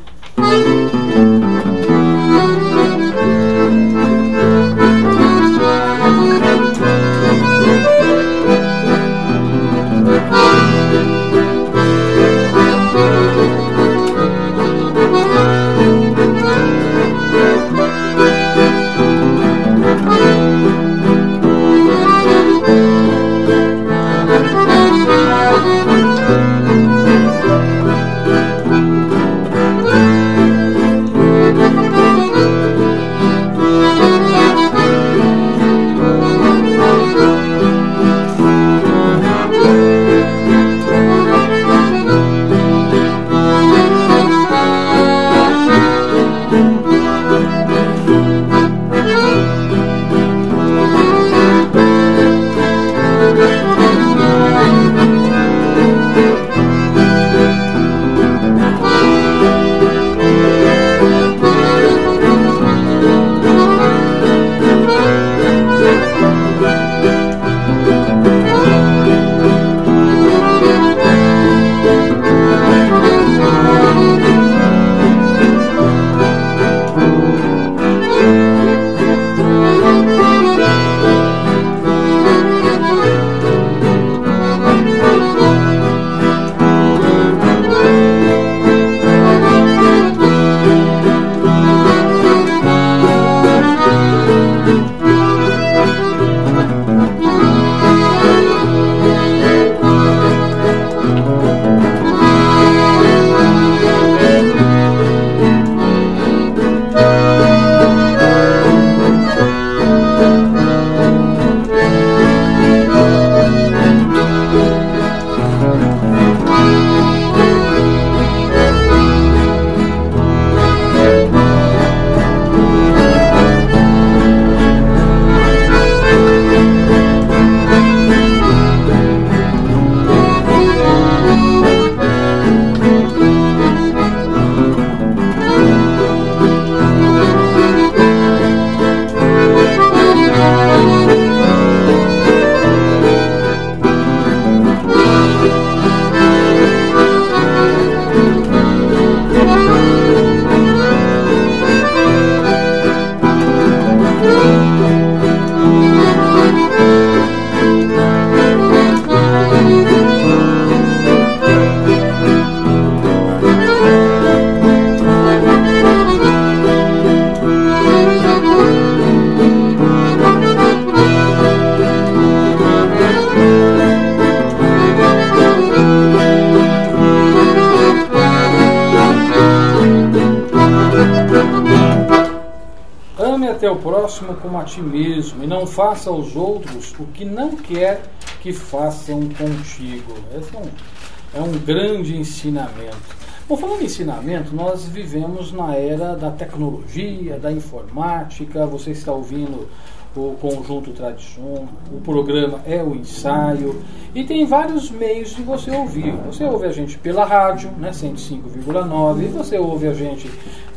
Teu 183.64 183.76
próximo 183.76 184.34
como 184.34 184.60
a 184.60 184.64
ti 184.64 184.82
mesmo, 184.82 185.42
e 185.42 185.46
não 185.46 185.66
faça 185.66 186.10
aos 186.10 186.36
outros 186.36 186.94
o 186.98 187.06
que 187.06 187.24
não 187.24 187.56
quer 187.56 188.02
que 188.42 188.52
façam 188.52 189.20
contigo. 189.20 190.12
Esse 190.38 190.54
é 190.54 190.58
um, 190.58 191.40
é 191.40 191.40
um 191.40 191.58
grande 191.60 192.14
ensinamento. 192.14 193.16
Bom, 193.48 193.56
falando 193.56 193.80
em 193.80 193.86
ensinamento, 193.86 194.54
nós 194.54 194.84
vivemos 194.84 195.50
na 195.50 195.74
era 195.76 196.14
da 196.14 196.30
tecnologia, 196.30 197.38
da 197.38 197.50
informática. 197.50 198.66
Você 198.66 198.90
está 198.90 199.12
ouvindo 199.12 199.66
o 200.14 200.36
conjunto 200.40 200.92
Tradição, 200.92 201.66
o 201.90 202.00
programa 202.02 202.60
é 202.66 202.82
o 202.82 202.94
ensaio 202.94 203.82
e 204.14 204.22
tem 204.24 204.46
vários 204.46 204.90
meios 204.90 205.34
de 205.34 205.42
você 205.42 205.70
ouvir. 205.70 206.12
Você 206.26 206.44
ouve 206.44 206.66
a 206.66 206.70
gente 206.70 206.98
pela 206.98 207.24
rádio, 207.24 207.70
né, 207.78 207.90
105,9, 207.90 209.28
você 209.28 209.58
ouve 209.58 209.88
a 209.88 209.94
gente 209.94 210.30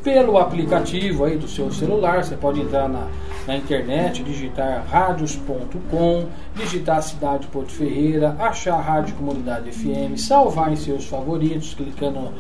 pelo 0.04 0.38
aplicativo 0.38 1.26
aí 1.26 1.38
do 1.38 1.48
seu 1.48 1.72
celular, 1.72 2.24
você 2.24 2.36
pode 2.36 2.62
entrar 2.62 2.88
na, 2.88 3.08
na 3.46 3.56
internet, 3.56 4.24
digitar 4.24 4.86
radios.com, 4.88 6.26
digitar 6.56 7.02
cidade 7.02 7.48
Porto 7.48 7.72
Ferreira, 7.72 8.36
achar 8.40 8.76
a 8.76 8.82
Rádio 8.82 9.16
Comunidade 9.16 9.72
FM, 9.72 10.18
salvar 10.18 10.72
em 10.72 10.76
seus 10.76 11.06
favoritos, 11.06 11.74
clicando 11.74 12.32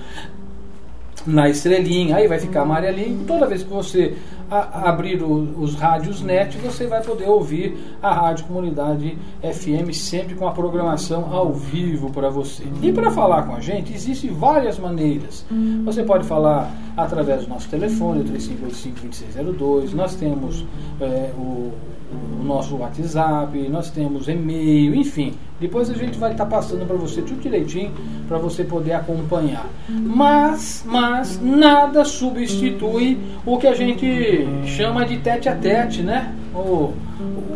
na 1.28 1.50
estrelinha, 1.50 2.16
aí 2.16 2.28
vai 2.28 2.40
ficar 2.40 2.62
amarelinho. 2.62 3.26
Toda 3.28 3.46
vez 3.46 3.62
que 3.62 3.70
você 3.70 4.16
a, 4.50 4.90
abrir 4.90 5.22
o, 5.22 5.60
os 5.60 5.76
rádios 5.76 6.22
net, 6.22 6.58
você 6.58 6.88
vai 6.88 7.04
poder 7.04 7.28
ouvir 7.28 7.78
a 8.02 8.14
Rádio 8.14 8.46
Comunidade 8.46 9.18
FM 9.42 9.92
sempre 9.94 10.36
com 10.36 10.48
a 10.48 10.52
programação 10.52 11.34
ao 11.34 11.54
vivo 11.54 12.10
para 12.10 12.30
você. 12.30 12.64
E 12.82 12.92
para 12.92 13.12
falar 13.12 13.44
com 13.44 13.56
a 13.56 13.60
gente, 13.60 13.94
existem 13.94 14.32
várias 14.32 14.80
maneiras. 14.80 15.46
Você 15.84 16.04
pode 16.04 16.26
falar 16.26 16.72
através 16.96 17.44
do 17.44 17.50
nosso 17.50 17.70
telefone, 17.70 18.24
3585-2602, 18.24 19.94
nós 19.94 20.16
temos 20.16 20.66
é, 21.02 21.32
o 21.38 21.72
o 22.12 22.44
nosso 22.44 22.78
WhatsApp, 22.78 23.58
nós 23.70 23.90
temos 23.90 24.28
e-mail, 24.28 24.96
enfim. 24.96 25.34
Depois 25.60 25.90
a 25.90 25.94
gente 25.94 26.20
vai 26.20 26.32
estar 26.32 26.46
tá 26.46 26.52
passando 26.58 26.86
para 26.86 26.96
você 26.96 27.22
tudo 27.22 27.42
direitinho 27.42 27.92
para 28.28 28.38
você 28.38 28.64
poder 28.64 28.94
acompanhar. 28.94 29.66
Mas, 29.90 30.84
mas 30.86 31.42
nada 31.42 32.06
substitui 32.06 33.18
o 33.46 33.58
que 33.58 33.66
a 33.66 33.74
gente 33.74 34.48
chama 34.66 35.06
de 35.06 35.18
tete 35.18 35.50
a 35.50 35.56
tete, 35.56 36.04
né? 36.04 36.32
O, 36.54 36.94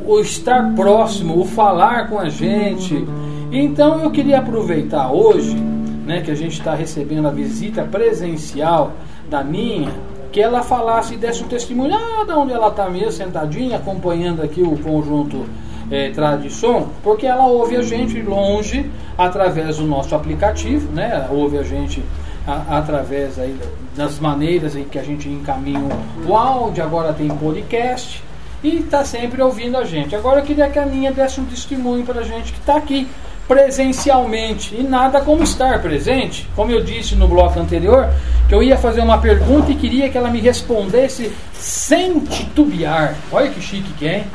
o 0.05 0.19
estar 0.19 0.73
próximo, 0.73 1.39
o 1.39 1.45
falar 1.45 2.09
com 2.09 2.17
a 2.17 2.27
gente. 2.27 3.05
Então 3.51 4.01
eu 4.01 4.09
queria 4.09 4.39
aproveitar 4.39 5.11
hoje, 5.11 5.55
né, 5.55 6.21
que 6.21 6.31
a 6.31 6.35
gente 6.35 6.53
está 6.53 6.73
recebendo 6.73 7.27
a 7.27 7.31
visita 7.31 7.83
presencial 7.83 8.93
da 9.29 9.43
minha 9.43 9.91
que 10.31 10.39
ela 10.39 10.63
falasse 10.63 11.13
e 11.13 11.17
desse 11.17 11.43
um 11.43 11.47
testemunho 11.47 11.93
ah, 11.93 12.23
de 12.23 12.31
onde 12.31 12.53
ela 12.53 12.69
está 12.69 12.89
mesmo, 12.89 13.11
sentadinha, 13.11 13.75
acompanhando 13.75 14.41
aqui 14.41 14.61
o 14.61 14.77
conjunto 14.77 15.45
é, 15.91 16.09
Tradição, 16.09 16.89
porque 17.03 17.27
ela 17.27 17.45
ouve 17.45 17.75
a 17.75 17.81
gente 17.81 18.21
longe 18.21 18.89
através 19.17 19.77
do 19.77 19.83
nosso 19.83 20.15
aplicativo, 20.15 20.91
né? 20.91 21.27
ouve 21.29 21.57
a 21.57 21.63
gente 21.63 22.01
a, 22.47 22.77
através 22.77 23.37
aí 23.37 23.55
das 23.95 24.17
maneiras 24.17 24.75
em 24.75 24.85
que 24.85 24.97
a 24.97 25.03
gente 25.03 25.27
encaminha 25.27 25.83
o 26.25 26.35
áudio, 26.35 26.83
agora 26.83 27.13
tem 27.13 27.27
podcast 27.27 28.23
e 28.63 28.77
está 28.77 29.03
sempre 29.03 29.41
ouvindo 29.41 29.77
a 29.77 29.83
gente. 29.83 30.15
Agora 30.15 30.39
eu 30.39 30.45
queria 30.45 30.69
que 30.69 30.79
a 30.79 30.85
Ninha 30.85 31.11
desse 31.11 31.41
um 31.41 31.45
testemunho 31.45 32.05
para 32.05 32.21
a 32.21 32.23
gente 32.23 32.53
que 32.53 32.59
está 32.59 32.77
aqui 32.77 33.07
presencialmente 33.47 34.73
e 34.73 34.83
nada 34.83 35.19
como 35.19 35.43
estar 35.43 35.81
presente. 35.81 36.47
Como 36.55 36.71
eu 36.71 36.81
disse 36.81 37.15
no 37.15 37.27
bloco 37.27 37.59
anterior, 37.59 38.07
que 38.47 38.55
eu 38.55 38.63
ia 38.63 38.77
fazer 38.77 39.01
uma 39.01 39.17
pergunta 39.17 39.71
e 39.71 39.75
queria 39.75 40.09
que 40.09 40.17
ela 40.17 40.29
me 40.29 40.39
respondesse 40.39 41.33
sem 41.53 42.19
titubear. 42.19 43.15
Olha 43.29 43.49
que 43.49 43.59
chique 43.59 43.91
que 43.93 44.07
é, 44.07 44.25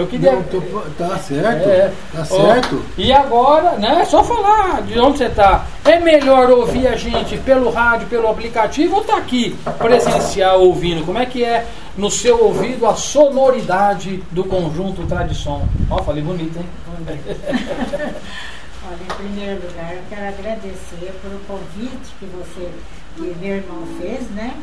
Eu 0.00 0.06
queria. 0.06 0.32
Não, 0.32 0.42
tô, 0.44 0.60
tá 0.96 1.18
certo. 1.18 1.68
É, 1.68 1.92
tá 2.12 2.24
certo. 2.24 2.82
Oh, 2.82 3.00
e 3.00 3.12
agora, 3.12 3.72
né? 3.72 4.02
Só 4.06 4.24
falar 4.24 4.80
de 4.82 4.98
onde 4.98 5.18
você 5.18 5.26
está. 5.26 5.66
É 5.84 5.98
melhor 5.98 6.50
ouvir 6.50 6.88
a 6.88 6.96
gente 6.96 7.36
pelo 7.38 7.70
rádio, 7.70 8.08
pelo 8.08 8.28
aplicativo 8.28 8.96
ou 8.96 9.04
tá 9.04 9.18
aqui 9.18 9.54
presencial 9.78 10.62
ouvindo? 10.62 11.04
Como 11.04 11.18
é 11.18 11.26
que 11.26 11.44
é 11.44 11.66
no 11.96 12.10
seu 12.10 12.42
ouvido 12.42 12.86
a 12.86 12.94
sonoridade 12.94 14.22
do 14.30 14.44
conjunto 14.44 15.06
Tradição? 15.06 15.68
Ó, 15.90 15.96
oh, 15.96 16.02
falei 16.02 16.22
bonito, 16.22 16.58
hein? 16.58 16.66
Olha, 18.88 19.02
em 19.02 19.16
primeiro 19.16 19.66
lugar, 19.66 19.94
eu 19.94 20.02
quero 20.08 20.28
agradecer 20.28 21.12
pelo 21.20 21.38
convite 21.46 22.14
que 22.18 22.24
você, 22.26 22.70
que 23.16 23.36
meu 23.38 23.56
irmão 23.56 23.86
fez, 24.00 24.30
né? 24.30 24.54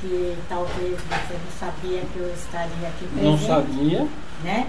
Que 0.00 0.36
talvez 0.48 0.98
você 0.98 1.34
não 1.34 1.52
sabia 1.58 2.00
que 2.12 2.18
eu 2.18 2.32
estaria 2.34 2.88
aqui 2.88 3.06
presente. 3.06 3.24
Não 3.24 3.38
sabia. 3.38 4.08
Né? 4.42 4.66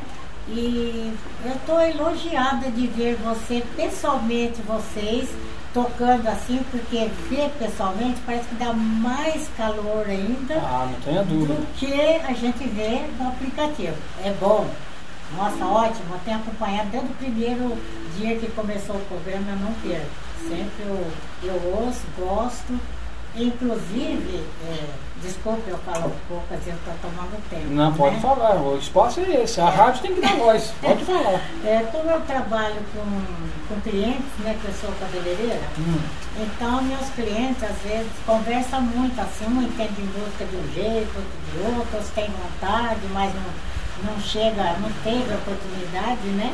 E 0.48 1.14
eu 1.46 1.52
estou 1.54 1.80
elogiada 1.80 2.70
de 2.72 2.88
ver 2.88 3.16
você, 3.24 3.64
pessoalmente, 3.76 4.62
vocês, 4.64 5.30
tocando 5.74 6.28
assim, 6.28 6.60
porque 6.70 7.10
ver 7.30 7.50
pessoalmente 7.58 8.20
parece 8.26 8.48
que 8.50 8.56
dá 8.56 8.74
mais 8.74 9.48
calor 9.56 10.06
ainda 10.08 10.56
ah, 10.56 10.90
não 10.92 11.00
tenha 11.02 11.24
dúvida. 11.24 11.54
do 11.54 11.68
que 11.76 11.94
a 11.94 12.34
gente 12.34 12.68
vê 12.68 13.06
no 13.18 13.30
aplicativo. 13.30 13.96
É 14.24 14.34
bom. 14.40 14.68
Nossa, 15.38 15.66
ótimo, 15.66 16.20
tenho 16.26 16.38
acompanhado 16.38 16.90
desde 16.90 17.10
o 17.10 17.16
primeiro 17.16 17.78
dia 18.18 18.38
que 18.38 18.52
começou 18.52 18.98
o 18.98 19.06
programa, 19.06 19.52
eu 19.52 19.56
não 19.58 19.74
perco. 19.76 20.10
Sempre 20.42 20.84
eu, 20.86 21.12
eu 21.44 21.78
ouço, 21.78 22.02
gosto. 22.18 22.78
Inclusive, 23.36 24.44
é, 24.68 24.86
desculpe 25.22 25.70
eu 25.70 25.78
falar 25.78 26.08
um 26.08 26.20
pouco, 26.28 26.46
a 26.52 26.58
gente 26.58 26.76
está 26.76 26.94
tomando 27.02 27.42
tempo. 27.50 27.74
Não, 27.74 27.94
pode 27.94 28.16
né? 28.16 28.22
falar, 28.22 28.62
o 28.62 28.78
espaço 28.78 29.22
é 29.22 29.44
esse, 29.44 29.62
a 29.62 29.68
é. 29.68 29.70
rádio 29.70 30.02
tem 30.02 30.16
que 30.16 30.22
dar 30.22 30.36
voz, 30.36 30.74
pode 30.82 31.06
falar. 31.06 31.42
É, 31.64 31.88
como 31.92 32.10
eu 32.10 32.20
trabalho 32.22 32.82
com, 32.94 33.74
com 33.74 33.82
clientes, 33.82 34.26
né, 34.40 34.58
que 34.60 34.68
eu 34.68 34.74
sou 34.74 34.92
cabeleireira, 35.00 35.62
hum. 35.80 36.00
então 36.38 36.82
meus 36.82 37.08
clientes 37.12 37.64
às 37.64 37.78
vezes 37.78 38.12
conversam 38.26 38.82
muito 38.82 39.20
assim, 39.22 39.46
um 39.46 39.62
entende 39.62 40.02
música 40.02 40.46
de 40.46 40.56
um 40.58 40.74
jeito, 40.74 41.16
outro 41.16 41.32
de 41.52 41.60
outro, 41.60 41.80
outros 41.80 42.10
têm 42.10 42.30
vontade, 42.32 43.00
mas 43.14 43.34
não 43.34 43.72
não 44.04 44.20
chega, 44.20 44.76
não 44.80 44.92
teve 45.04 45.34
oportunidade, 45.34 46.28
né? 46.30 46.54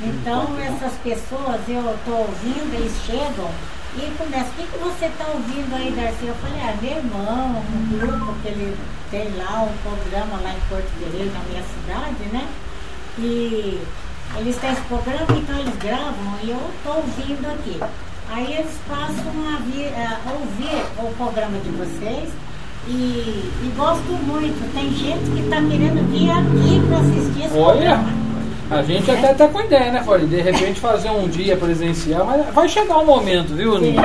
Então 0.00 0.46
essas 0.60 0.92
pessoas 0.98 1.60
eu 1.68 1.94
estou 1.94 2.18
ouvindo, 2.18 2.74
eles 2.74 2.92
chegam 3.06 3.50
e 3.96 4.16
começam, 4.18 4.48
o 4.48 4.54
que, 4.54 4.66
que 4.66 4.78
você 4.78 5.06
está 5.06 5.24
ouvindo 5.28 5.74
aí, 5.74 5.92
Darcy? 5.92 6.26
Eu 6.26 6.34
falei, 6.34 6.60
ah, 6.60 6.74
meu 6.80 6.96
irmão, 6.96 7.62
um 7.72 7.98
grupo 7.98 8.34
que 8.42 8.48
ele 8.48 8.76
tem 9.10 9.28
lá, 9.36 9.62
um 9.62 9.76
programa 9.82 10.42
lá 10.42 10.50
em 10.50 10.68
Porto 10.68 10.88
Ferreira, 10.98 11.30
na 11.32 11.44
minha 11.48 11.62
cidade, 11.62 12.24
né? 12.32 12.48
E 13.18 13.80
eles 14.36 14.56
têm 14.56 14.72
esse 14.72 14.82
programa, 14.82 15.26
então 15.30 15.58
eles 15.58 15.76
gravam 15.76 16.38
e 16.42 16.50
eu 16.50 16.70
estou 16.76 16.96
ouvindo 16.96 17.46
aqui. 17.46 17.80
Aí 18.28 18.52
eles 18.54 18.76
passam 18.88 19.32
a, 19.46 19.58
vir, 19.60 19.92
a 19.94 20.32
ouvir 20.32 20.82
o 20.98 21.14
programa 21.14 21.58
de 21.58 21.70
vocês 21.70 22.30
e, 22.88 22.90
e, 22.92 23.72
gosto 23.76 24.10
muito. 24.26 24.74
Tem 24.74 24.90
gente 24.90 25.30
que 25.30 25.40
está 25.40 25.56
querendo 25.56 26.10
vir 26.10 26.30
aqui 26.30 26.86
para 26.88 26.98
assistir 26.98 27.46
esse 27.46 27.56
Olha, 27.56 27.96
programa. 27.96 28.23
A 28.70 28.82
gente 28.82 29.10
até 29.10 29.32
está 29.32 29.48
com 29.48 29.60
ideia, 29.60 29.92
né, 29.92 30.02
Fore? 30.02 30.26
De 30.26 30.40
repente 30.40 30.80
fazer 30.80 31.10
um 31.10 31.28
dia 31.28 31.56
presencial, 31.56 32.24
mas 32.24 32.46
vai 32.54 32.68
chegar 32.68 32.98
o 32.98 33.02
um 33.02 33.06
momento, 33.06 33.54
viu, 33.54 33.78
Ninho? 33.78 34.00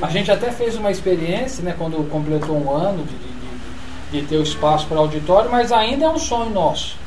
A 0.00 0.08
gente 0.08 0.30
até 0.30 0.50
fez 0.50 0.76
uma 0.76 0.90
experiência, 0.90 1.64
né, 1.64 1.74
quando 1.76 2.08
completou 2.10 2.56
um 2.56 2.70
ano 2.70 3.04
de, 3.04 3.16
de, 3.16 4.20
de 4.20 4.26
ter 4.28 4.36
o 4.36 4.42
espaço 4.42 4.86
para 4.86 4.98
auditório, 4.98 5.50
mas 5.50 5.72
ainda 5.72 6.04
é 6.04 6.08
um 6.08 6.18
sonho 6.18 6.50
nosso 6.50 7.01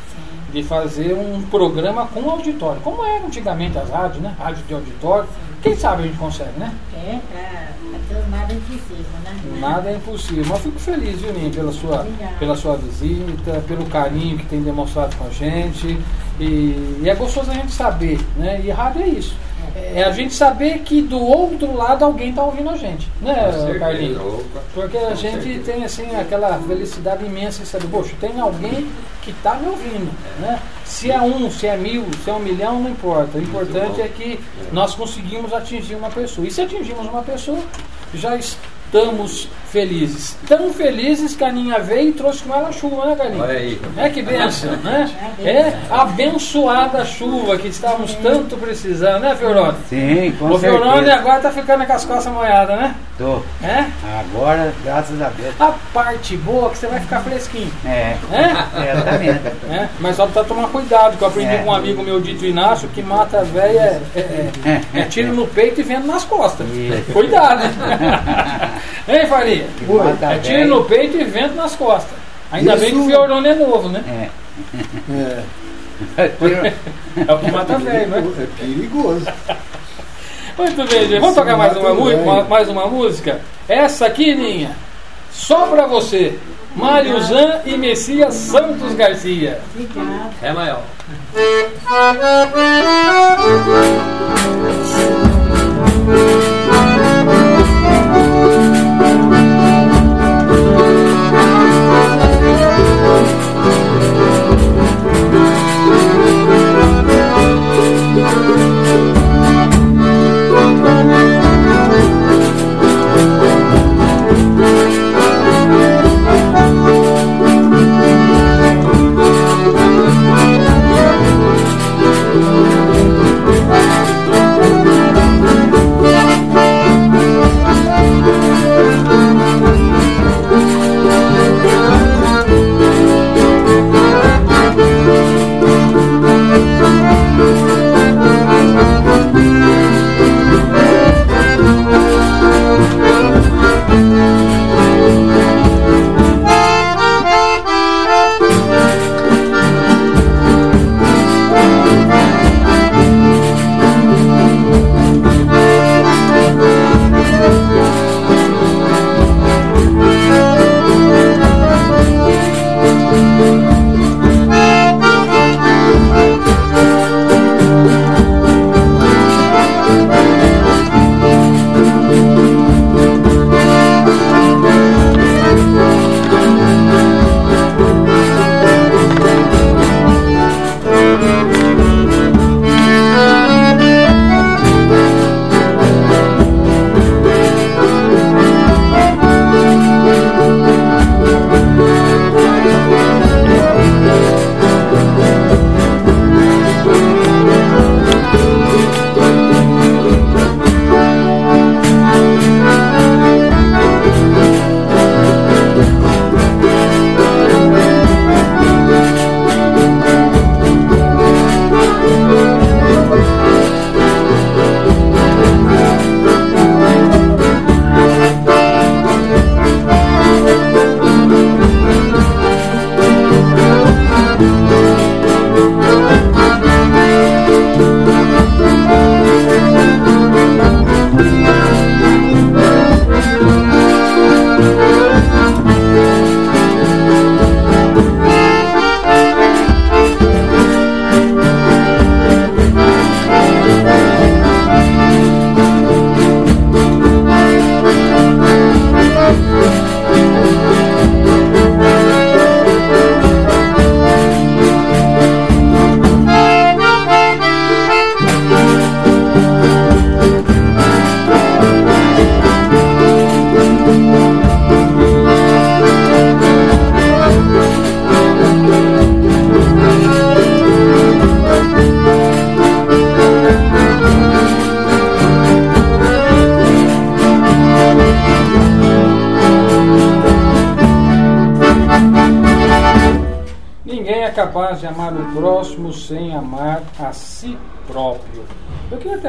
de 0.55 0.63
fazer 0.63 1.13
um 1.13 1.41
programa 1.43 2.07
com 2.07 2.29
auditório. 2.29 2.79
Como 2.81 3.05
era 3.05 3.25
antigamente 3.25 3.77
as 3.77 3.89
rádios, 3.89 4.23
né? 4.23 4.33
Rádio 4.39 4.63
de 4.63 4.73
auditório. 4.73 5.27
Quem 5.61 5.75
sabe 5.75 6.03
a 6.03 6.05
gente 6.07 6.17
consegue, 6.17 6.57
né? 6.57 6.73
É, 6.93 7.19
pra, 7.29 7.99
pra 8.07 8.27
nada 8.27 8.53
é 8.53 8.55
impossível, 8.55 9.05
né? 9.23 9.59
Nada 9.59 9.89
é 9.89 9.95
impossível. 9.95 10.45
Mas 10.47 10.61
fico 10.61 10.79
feliz, 10.79 11.19
viu, 11.19 11.33
Ninho, 11.33 11.51
pela 11.51 11.73
sua, 11.73 12.07
pela 12.39 12.55
sua 12.55 12.77
visita, 12.77 13.63
pelo 13.67 13.85
carinho 13.87 14.37
que 14.37 14.45
tem 14.45 14.61
demonstrado 14.61 15.15
com 15.17 15.27
a 15.27 15.29
gente. 15.29 15.99
E, 16.39 16.99
e 17.01 17.03
é 17.05 17.15
gostoso 17.15 17.51
a 17.51 17.53
gente 17.53 17.73
saber, 17.73 18.19
né? 18.37 18.61
E 18.63 18.69
rádio 18.71 19.01
é 19.01 19.07
isso. 19.07 19.35
É 19.75 20.03
a 20.03 20.11
gente 20.11 20.33
saber 20.33 20.79
que 20.79 21.01
do 21.01 21.19
outro 21.19 21.75
lado 21.75 22.05
alguém 22.05 22.29
está 22.29 22.43
ouvindo 22.43 22.69
a 22.69 22.77
gente, 22.77 23.09
né, 23.21 23.51
Carlinhos? 23.77 24.43
Porque 24.73 24.97
a 24.97 25.13
gente 25.13 25.59
tem 25.59 25.83
assim 25.83 26.15
aquela 26.15 26.57
felicidade 26.59 27.25
imensa 27.25 27.61
de 27.61 27.67
saber, 27.67 27.88
poxa, 27.88 28.15
tem 28.19 28.39
alguém 28.39 28.89
que 29.21 29.31
está 29.31 29.55
me 29.55 29.67
ouvindo, 29.67 30.09
né? 30.39 30.61
Se 30.85 31.11
é 31.11 31.21
um, 31.21 31.51
se 31.51 31.67
é 31.67 31.75
mil, 31.75 32.05
se 32.23 32.29
é 32.29 32.33
um 32.33 32.39
milhão, 32.39 32.79
não 32.79 32.89
importa. 32.89 33.38
O 33.38 33.41
importante 33.41 34.01
é 34.01 34.07
que 34.07 34.39
nós 34.71 34.95
conseguimos 34.95 35.51
atingir 35.51 35.95
uma 35.95 36.09
pessoa. 36.09 36.47
E 36.47 36.51
se 36.51 36.61
atingimos 36.61 37.07
uma 37.07 37.23
pessoa, 37.23 37.59
já 38.13 38.35
estamos 38.38 38.74
felizes. 39.71 40.38
Tão 40.47 40.71
felizes 40.71 41.36
que 41.36 41.43
a 41.43 41.49
Aninha 41.49 41.79
veio 41.79 42.10
e 42.10 42.13
trouxe 42.13 42.43
com 42.43 42.55
ela 42.55 42.71
chuva, 42.71 43.08
né, 43.08 43.15
Galinha? 43.15 43.43
Olha 43.43 43.58
aí. 43.58 43.81
É 43.97 44.10
que 44.10 44.21
benção, 44.21 44.71
né? 44.77 45.12
É 45.43 45.73
abençoada 45.89 47.03
chuva 47.03 47.58
que 47.58 47.67
estávamos 47.67 48.13
tanto 48.15 48.55
precisando, 48.55 49.19
né, 49.23 49.36
Fiorone? 49.36 49.77
Sim, 49.89 50.34
com 50.39 50.45
O 50.51 50.60
Fiorone 50.60 50.93
certeza. 51.05 51.15
agora 51.15 51.39
tá 51.41 51.51
ficando 51.51 51.86
com 51.86 51.93
as 51.93 52.05
costas 52.05 52.31
molhadas, 52.34 52.77
né? 52.79 52.95
Tô. 53.17 53.41
É? 53.63 53.86
Agora, 54.19 54.73
graças 54.84 55.21
a 55.21 55.29
Deus. 55.29 55.53
A 55.60 55.73
parte 55.93 56.36
boa 56.38 56.67
é 56.67 56.69
que 56.71 56.77
você 56.77 56.88
vai 56.88 56.99
ficar 56.99 57.21
fresquinho. 57.21 57.71
É. 57.86 58.15
É? 58.31 58.91
Exatamente. 58.91 59.41
É, 59.69 59.88
mas 59.99 60.15
só 60.15 60.23
precisa 60.25 60.45
tomar 60.45 60.67
cuidado, 60.69 61.17
que 61.17 61.23
eu 61.23 61.27
aprendi 61.27 61.53
É. 61.55 61.58
com 61.60 61.69
um 61.69 61.73
amigo 61.73 62.03
meu 62.03 62.19
dito 62.19 62.45
Inácio 62.45 62.89
que 62.89 63.01
mata 63.01 63.39
a 63.39 63.43
véia 63.43 64.01
é, 64.15 64.19
é, 64.19 64.51
é, 64.65 64.99
é 64.99 65.03
tiro 65.05 65.34
no 65.34 65.47
peito 65.47 65.79
e 65.79 65.84
vento 65.84 66.08
nas 66.08 66.23
costas. 66.25 66.67
Isso. 66.69 67.12
Cuidado, 67.13 67.63
hein? 67.63 67.71
hein, 69.08 69.26
Faria? 69.28 69.67
É 70.21 70.38
tiro 70.39 70.67
no 70.67 70.84
peito 70.86 71.17
e 71.17 71.24
vento 71.24 71.56
nas 71.56 71.76
costas. 71.76 72.17
Ainda 72.52 72.76
bem 72.78 72.89
que 72.91 72.95
o 72.95 73.00
Isso- 73.02 73.10
Fiorone 73.10 73.48
é 73.50 73.56
novo, 73.56 73.89
né? 73.89 74.04
É. 74.08 74.30
É, 76.17 76.32
É 77.28 77.34
o 77.34 77.39
que 77.39 77.52
mata 77.52 77.78
velho, 77.78 78.08
né? 78.10 78.24
é 78.39 78.48
perigoso. 78.60 79.26
Muito 80.58 80.89
bem, 80.89 81.02
gente. 81.02 81.19
Vamos 81.19 81.28
Isso 81.32 81.36
tocar 81.36 81.58
mais 81.58 81.76
uma, 81.78 81.91
uma- 81.91 82.43
mais 82.43 82.69
uma 82.69 82.88
música? 82.88 83.41
Essa 83.67 84.06
aqui, 84.06 84.34
Ninha, 84.36 84.71
só 85.32 85.67
pra 85.67 85.86
você. 85.88 86.38
Mário 86.76 87.17
Zan 87.21 87.62
e 87.65 87.78
Messias 87.78 88.34
Santos 88.34 88.93
Garcia. 88.95 89.60
Obrigada. 89.74 90.30
É 90.41 90.52
maior. 90.52 90.84
Ninguém 91.34 91.69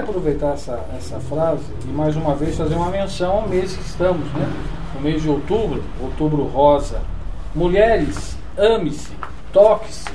aproveitar 0.06 0.54
essa, 0.54 0.84
essa 0.96 1.18
frase 1.20 1.64
e 1.84 1.88
mais 1.88 2.16
uma 2.16 2.34
vez 2.34 2.56
fazer 2.56 2.76
uma 2.76 2.90
menção 2.90 3.38
ao 3.38 3.48
mês 3.48 3.76
que 3.76 3.82
estamos, 3.82 4.26
né? 4.32 4.50
No 4.94 5.00
mês 5.00 5.20
de 5.20 5.28
outubro, 5.28 5.82
outubro 6.00 6.44
rosa. 6.44 7.02
Mulheres, 7.54 8.36
ame-se, 8.56 9.12
toque-se. 9.52 10.08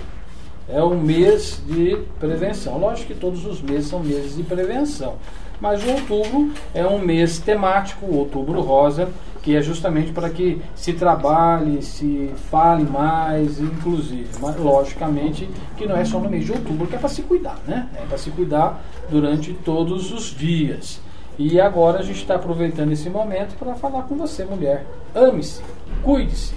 É 0.70 0.82
um 0.82 0.98
mês 1.00 1.62
de 1.68 1.98
prevenção. 2.20 2.78
Lógico 2.78 3.14
que 3.14 3.20
todos 3.20 3.46
os 3.46 3.62
meses 3.62 3.90
são 3.90 4.00
meses 4.00 4.36
de 4.36 4.44
prevenção. 4.44 5.16
Mas 5.60 5.84
o 5.84 5.92
outubro 5.92 6.52
é 6.74 6.86
um 6.86 6.98
mês 6.98 7.38
temático, 7.38 8.06
o 8.06 8.18
outubro 8.18 8.62
rosa, 8.62 9.10
que 9.42 9.56
é 9.56 9.62
justamente 9.62 10.12
para 10.12 10.30
que 10.30 10.62
se 10.76 10.94
trabalhe, 10.94 11.82
se 11.82 12.32
fale 12.50 12.84
mais, 12.84 13.60
inclusive. 13.60 14.30
Mas 14.40 14.56
logicamente 14.58 15.50
que 15.78 15.86
não 15.86 15.98
é 15.98 16.06
só 16.06 16.20
no 16.20 16.30
mês 16.30 16.46
de 16.46 16.52
outubro 16.52 16.88
que 16.88 16.96
é 16.96 17.00
para 17.00 17.10
se 17.10 17.24
cuidar, 17.24 17.60
né? 17.68 17.90
É 17.96 18.06
para 18.06 18.18
se 18.18 18.30
cuidar 18.32 18.82
durante 19.10 19.54
todos 19.54 20.12
os 20.12 20.26
dias. 20.26 21.02
E 21.38 21.60
agora 21.60 22.00
a 22.00 22.04
gente 22.04 22.22
está 22.22 22.36
aproveitando 22.36 22.92
esse 22.92 23.10
momento 23.10 23.58
para 23.58 23.74
falar 23.74 24.04
com 24.04 24.16
você, 24.16 24.46
mulher. 24.46 24.86
Ame-se, 25.16 25.62
cuide-se 26.04 26.54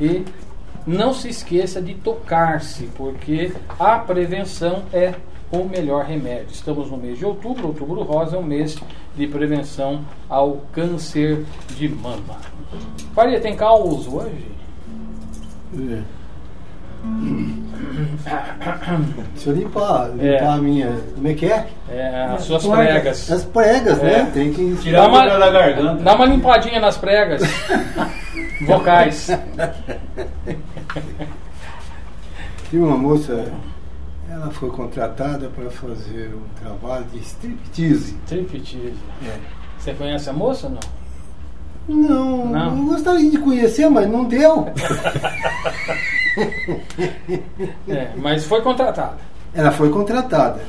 e 0.00 0.24
não 0.86 1.12
se 1.12 1.28
esqueça 1.28 1.80
de 1.80 1.94
tocar-se, 1.94 2.86
porque 2.96 3.52
a 3.78 3.98
prevenção 3.98 4.82
é 4.92 5.14
o 5.60 5.68
melhor 5.68 6.04
remédio. 6.04 6.48
Estamos 6.52 6.90
no 6.90 6.96
mês 6.96 7.18
de 7.18 7.24
outubro, 7.24 7.68
outubro 7.68 8.02
rosa 8.02 8.36
é 8.36 8.38
um 8.38 8.42
mês 8.42 8.76
de 9.16 9.26
prevenção 9.26 10.00
ao 10.28 10.58
câncer 10.72 11.44
de 11.76 11.88
mama. 11.88 12.36
Faria, 13.14 13.40
tem 13.40 13.54
caos 13.56 14.06
hoje? 14.08 14.50
É. 15.76 16.02
Deixa 19.34 19.50
eu 19.50 19.54
limpar, 19.56 20.08
limpar 20.10 20.24
É. 20.24 20.46
a 20.46 20.56
minha. 20.56 20.92
Como 21.14 21.28
é 21.28 21.34
que 21.34 21.46
é? 21.46 21.66
É, 21.90 22.24
as 22.34 22.42
suas 22.44 22.66
pregas. 22.66 23.30
As 23.30 23.44
pregas, 23.44 23.98
É. 24.02 24.04
né? 24.22 24.30
Tem 24.32 24.52
que 24.52 24.74
Tirar 24.76 25.08
uma- 25.08 25.26
da 25.26 25.50
garganta. 25.50 26.02
Dá 26.02 26.14
uma 26.14 26.24
limpadinha 26.26 26.80
nas 26.80 26.96
pregas 26.96 27.42
vocais. 28.66 29.28
Tinha 32.70 32.82
uma 32.84 32.96
moça, 32.96 33.52
ela 34.34 34.50
foi 34.50 34.68
contratada 34.70 35.48
para 35.48 35.70
fazer 35.70 36.34
um 36.34 36.42
trabalho 36.60 37.04
de 37.12 37.18
striptease. 37.20 38.16
Striptease. 38.24 38.94
É. 39.24 39.38
Você 39.78 39.94
conhece 39.94 40.28
a 40.28 40.32
moça 40.32 40.66
ou 40.66 40.72
não? 40.72 40.80
Não, 41.86 42.46
Não? 42.48 42.78
eu 42.78 42.84
gostaria 42.86 43.30
de 43.30 43.38
conhecer, 43.38 43.88
mas 43.88 44.10
não 44.10 44.24
deu. 44.24 44.66
É, 47.86 48.10
mas 48.16 48.44
foi 48.44 48.60
contratada. 48.62 49.18
Ela 49.54 49.70
foi 49.70 49.90
contratada. 49.90 50.62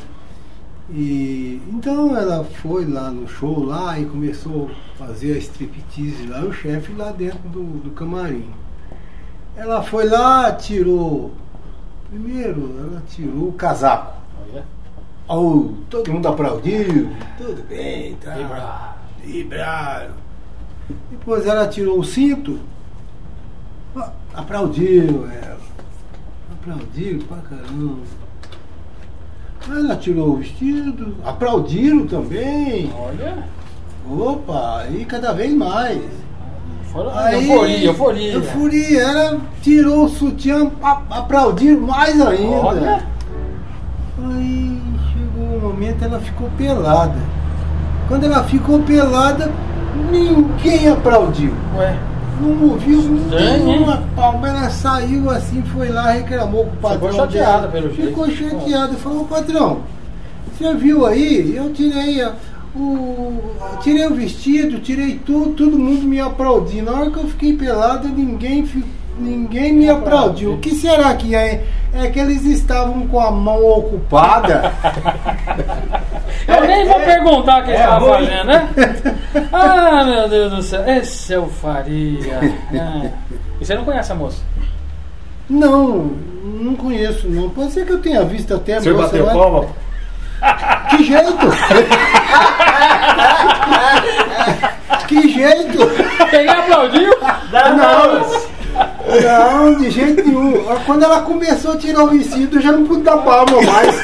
E 0.92 1.60
então 1.70 2.16
ela 2.16 2.44
foi 2.44 2.86
lá 2.86 3.10
no 3.10 3.28
show 3.28 3.64
lá 3.64 3.98
e 3.98 4.06
começou 4.06 4.70
a 4.70 5.06
fazer 5.08 5.34
a 5.34 5.38
striptease 5.40 6.28
lá, 6.28 6.42
o 6.42 6.54
chefe 6.54 6.94
lá 6.94 7.12
dentro 7.12 7.40
do, 7.50 7.64
do 7.80 7.90
camarim. 7.92 8.52
Ela 9.58 9.82
foi 9.82 10.08
lá, 10.08 10.52
tirou. 10.52 11.34
Primeiro, 12.16 12.74
ela 12.80 13.04
tirou 13.10 13.50
o 13.50 13.54
casaco. 13.54 14.14
Olha. 14.42 14.64
Oh, 15.28 15.74
todo 15.90 16.14
mundo 16.14 16.26
aplaudiu, 16.30 17.10
tudo 17.38 17.62
bem, 17.68 18.16
tá. 18.16 18.36
Vibraram. 18.36 18.94
Vibraram. 19.22 20.14
Depois 21.12 21.46
ela 21.46 21.68
tirou 21.68 22.00
o 22.00 22.06
cinto, 22.06 22.58
aplaudiu 24.34 25.28
ela. 25.30 25.60
Aplaudiu 26.54 27.20
pra 27.28 27.38
caramba. 27.38 28.00
Ela 29.68 29.98
tirou 29.98 30.30
o 30.30 30.38
vestido, 30.38 31.18
aplaudiram 31.26 32.08
também. 32.08 32.94
Olha. 32.94 33.44
Opa, 34.10 34.88
e 34.90 35.04
cada 35.04 35.34
vez 35.34 35.54
mais. 35.54 36.02
Foram- 36.96 37.12
Aí, 37.20 37.50
euforia, 37.52 37.86
euforia. 37.88 38.34
Euforia, 38.34 39.02
ela 39.02 39.38
tirou 39.62 40.06
o 40.06 40.10
sutiã, 40.10 40.72
a- 40.82 41.02
aplaudiram 41.10 41.82
mais 41.82 42.20
ainda. 42.22 42.56
Olha. 42.56 43.04
Aí 44.24 44.82
chegou 45.12 45.58
um 45.58 45.60
momento 45.60 46.04
ela 46.06 46.20
ficou 46.20 46.50
pelada. 46.58 47.16
Quando 48.08 48.24
ela 48.24 48.44
ficou 48.46 48.80
pelada, 48.80 49.52
ninguém 50.10 50.88
aplaudiu. 50.90 51.54
Ué. 51.78 51.98
Não 52.40 52.70
ouviu 52.70 53.02
nenhuma 53.30 54.04
palma. 54.16 54.48
Ela 54.50 54.70
saiu 54.70 55.30
assim, 55.30 55.62
foi 55.74 55.90
lá, 55.90 56.12
reclamou 56.12 56.66
com 56.66 56.72
o 56.72 56.78
patrão. 56.78 57.00
Ficou 57.00 57.14
chateada, 57.14 57.58
dela. 57.60 57.68
pelo 57.72 57.94
jeito. 57.94 58.08
Ficou 58.10 58.30
chateada. 58.30 58.94
Falou, 58.96 59.26
patrão, 59.26 59.80
você 60.58 60.74
viu 60.76 61.06
aí? 61.06 61.56
Eu 61.56 61.72
tirei 61.74 62.22
a- 62.22 62.34
o. 62.76 63.42
Tirei 63.82 64.06
o 64.08 64.14
vestido, 64.16 64.80
tirei 64.80 65.20
tudo, 65.26 65.52
todo 65.54 65.78
mundo 65.80 66.04
me 66.04 66.20
aplaudiu. 66.20 66.84
Na 66.84 66.92
hora 66.92 67.12
que 67.12 67.18
eu 67.18 67.28
fiquei 67.28 67.54
pelada, 67.56 68.08
ninguém, 68.08 68.68
ninguém 69.18 69.74
me 69.74 69.90
aplaudiu. 69.90 70.54
O 70.54 70.58
que 70.60 70.72
será 70.76 71.14
que 71.16 71.36
é? 71.36 71.64
É 71.94 72.08
que 72.10 72.20
eles 72.20 72.44
estavam 72.46 73.08
com 73.08 73.20
a 73.20 73.32
mão 73.32 73.64
ocupada. 73.66 74.74
Eu 76.48 76.68
nem 76.68 76.86
vou 76.86 77.00
perguntar 77.00 77.62
o 77.62 77.66
que 77.66 77.72
é 77.72 77.76
estava 77.76 78.06
fazendo, 78.08 78.46
né? 78.46 78.70
Ah, 79.52 80.04
meu 80.04 80.30
Deus 80.30 80.52
do 80.52 80.62
céu. 80.62 80.84
Esse 80.88 81.34
é 81.34 81.40
o 81.40 81.48
Faria. 81.48 82.40
Ah. 82.74 83.10
E 83.60 83.66
você 83.66 83.74
não 83.76 83.86
conhece 83.86 84.12
a 84.12 84.16
moça? 84.16 84.44
Não, 85.50 86.12
não 86.44 86.76
conheço 86.76 87.28
não. 87.30 87.50
Pode 87.50 87.72
ser 87.72 87.86
que 87.86 87.94
eu 87.94 88.00
tenha 88.02 88.24
visto 88.24 88.54
até 88.54 88.76
a 88.76 88.82
Você 88.82 88.92
moça, 88.92 89.04
bateu 89.08 89.26
mas- 89.26 89.36
palma? 89.36 89.66
Que 90.90 91.04
jeito? 91.04 91.38
que 95.08 95.30
jeito? 95.30 95.78
Quem 96.30 96.48
aplaudiu? 96.50 97.12
Não. 97.78 98.46
Não, 99.22 99.76
de 99.76 99.90
jeito 99.90 100.24
nenhum. 100.26 100.64
Quando 100.86 101.04
ela 101.04 101.22
começou 101.22 101.74
a 101.74 101.78
tirar 101.78 102.04
o 102.04 102.08
vestido, 102.08 102.58
eu 102.58 102.62
já 102.62 102.72
não 102.72 102.86
pude 102.86 103.04
dar 103.04 103.18
palma 103.18 103.62
mais. 103.62 103.96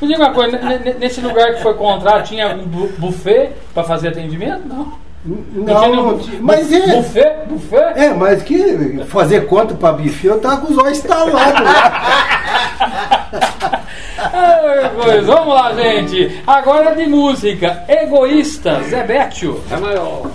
Me 0.00 0.08
diga 0.08 0.18
uma 0.24 0.32
coisa, 0.32 0.58
ne- 0.58 0.78
ne- 0.78 0.94
nesse 0.94 1.20
lugar 1.20 1.54
que 1.54 1.62
foi 1.62 1.74
contrato, 1.74 2.26
tinha 2.28 2.54
bu- 2.56 2.90
buffet 2.98 3.52
para 3.72 3.84
fazer 3.84 4.08
atendimento? 4.08 4.62
Não. 4.68 4.92
Não, 5.26 5.96
não. 5.96 6.20
Mas 6.42 6.70
é. 6.70 6.96
Buffet? 6.96 7.36
Buffet? 7.48 7.92
É, 7.96 8.12
mas 8.12 8.42
que 8.42 9.02
fazer 9.08 9.46
conta 9.46 9.74
pra 9.74 9.92
bife, 9.94 10.26
eu 10.26 10.38
tava 10.38 10.58
com 10.58 10.70
os 10.72 10.76
olhos 10.78 10.98
estalados 10.98 11.32
lá. 11.32 12.02
Coisa. 15.02 15.22
Vamos 15.22 15.54
lá, 15.54 15.72
gente. 15.74 16.42
Agora 16.46 16.94
de 16.94 17.06
música. 17.06 17.84
Egoísta, 17.88 18.80
Zé 18.84 19.02
Bétio. 19.02 19.62
É 19.70 19.76
maior. 19.76 20.30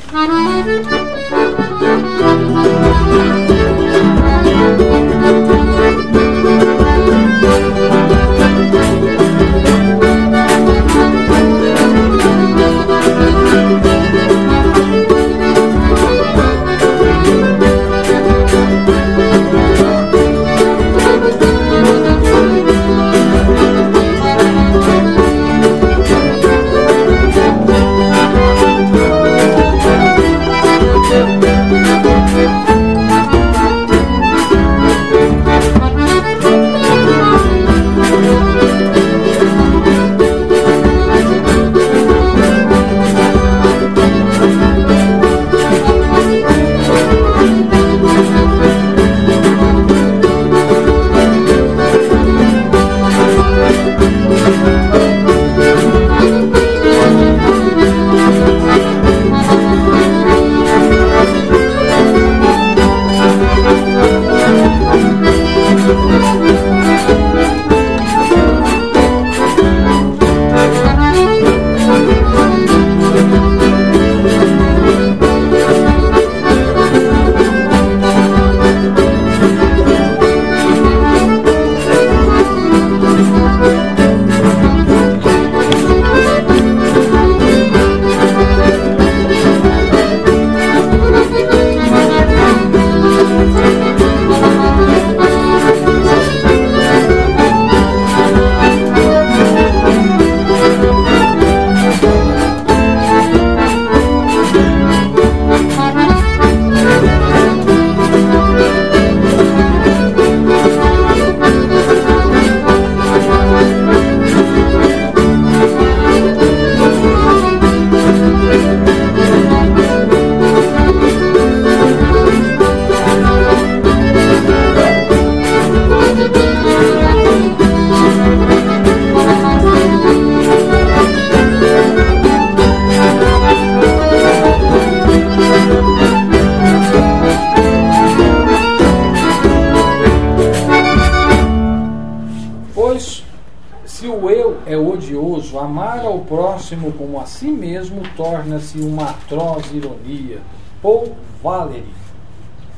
É 145.20 145.58
amar 145.60 146.00
ao 146.06 146.20
próximo 146.20 146.92
como 146.94 147.20
a 147.20 147.26
si 147.26 147.48
mesmo 147.48 148.02
torna-se 148.16 148.80
uma 148.80 149.10
atroz 149.10 149.72
ironia. 149.74 150.40
Paul 150.82 151.16
Valery. 151.44 151.86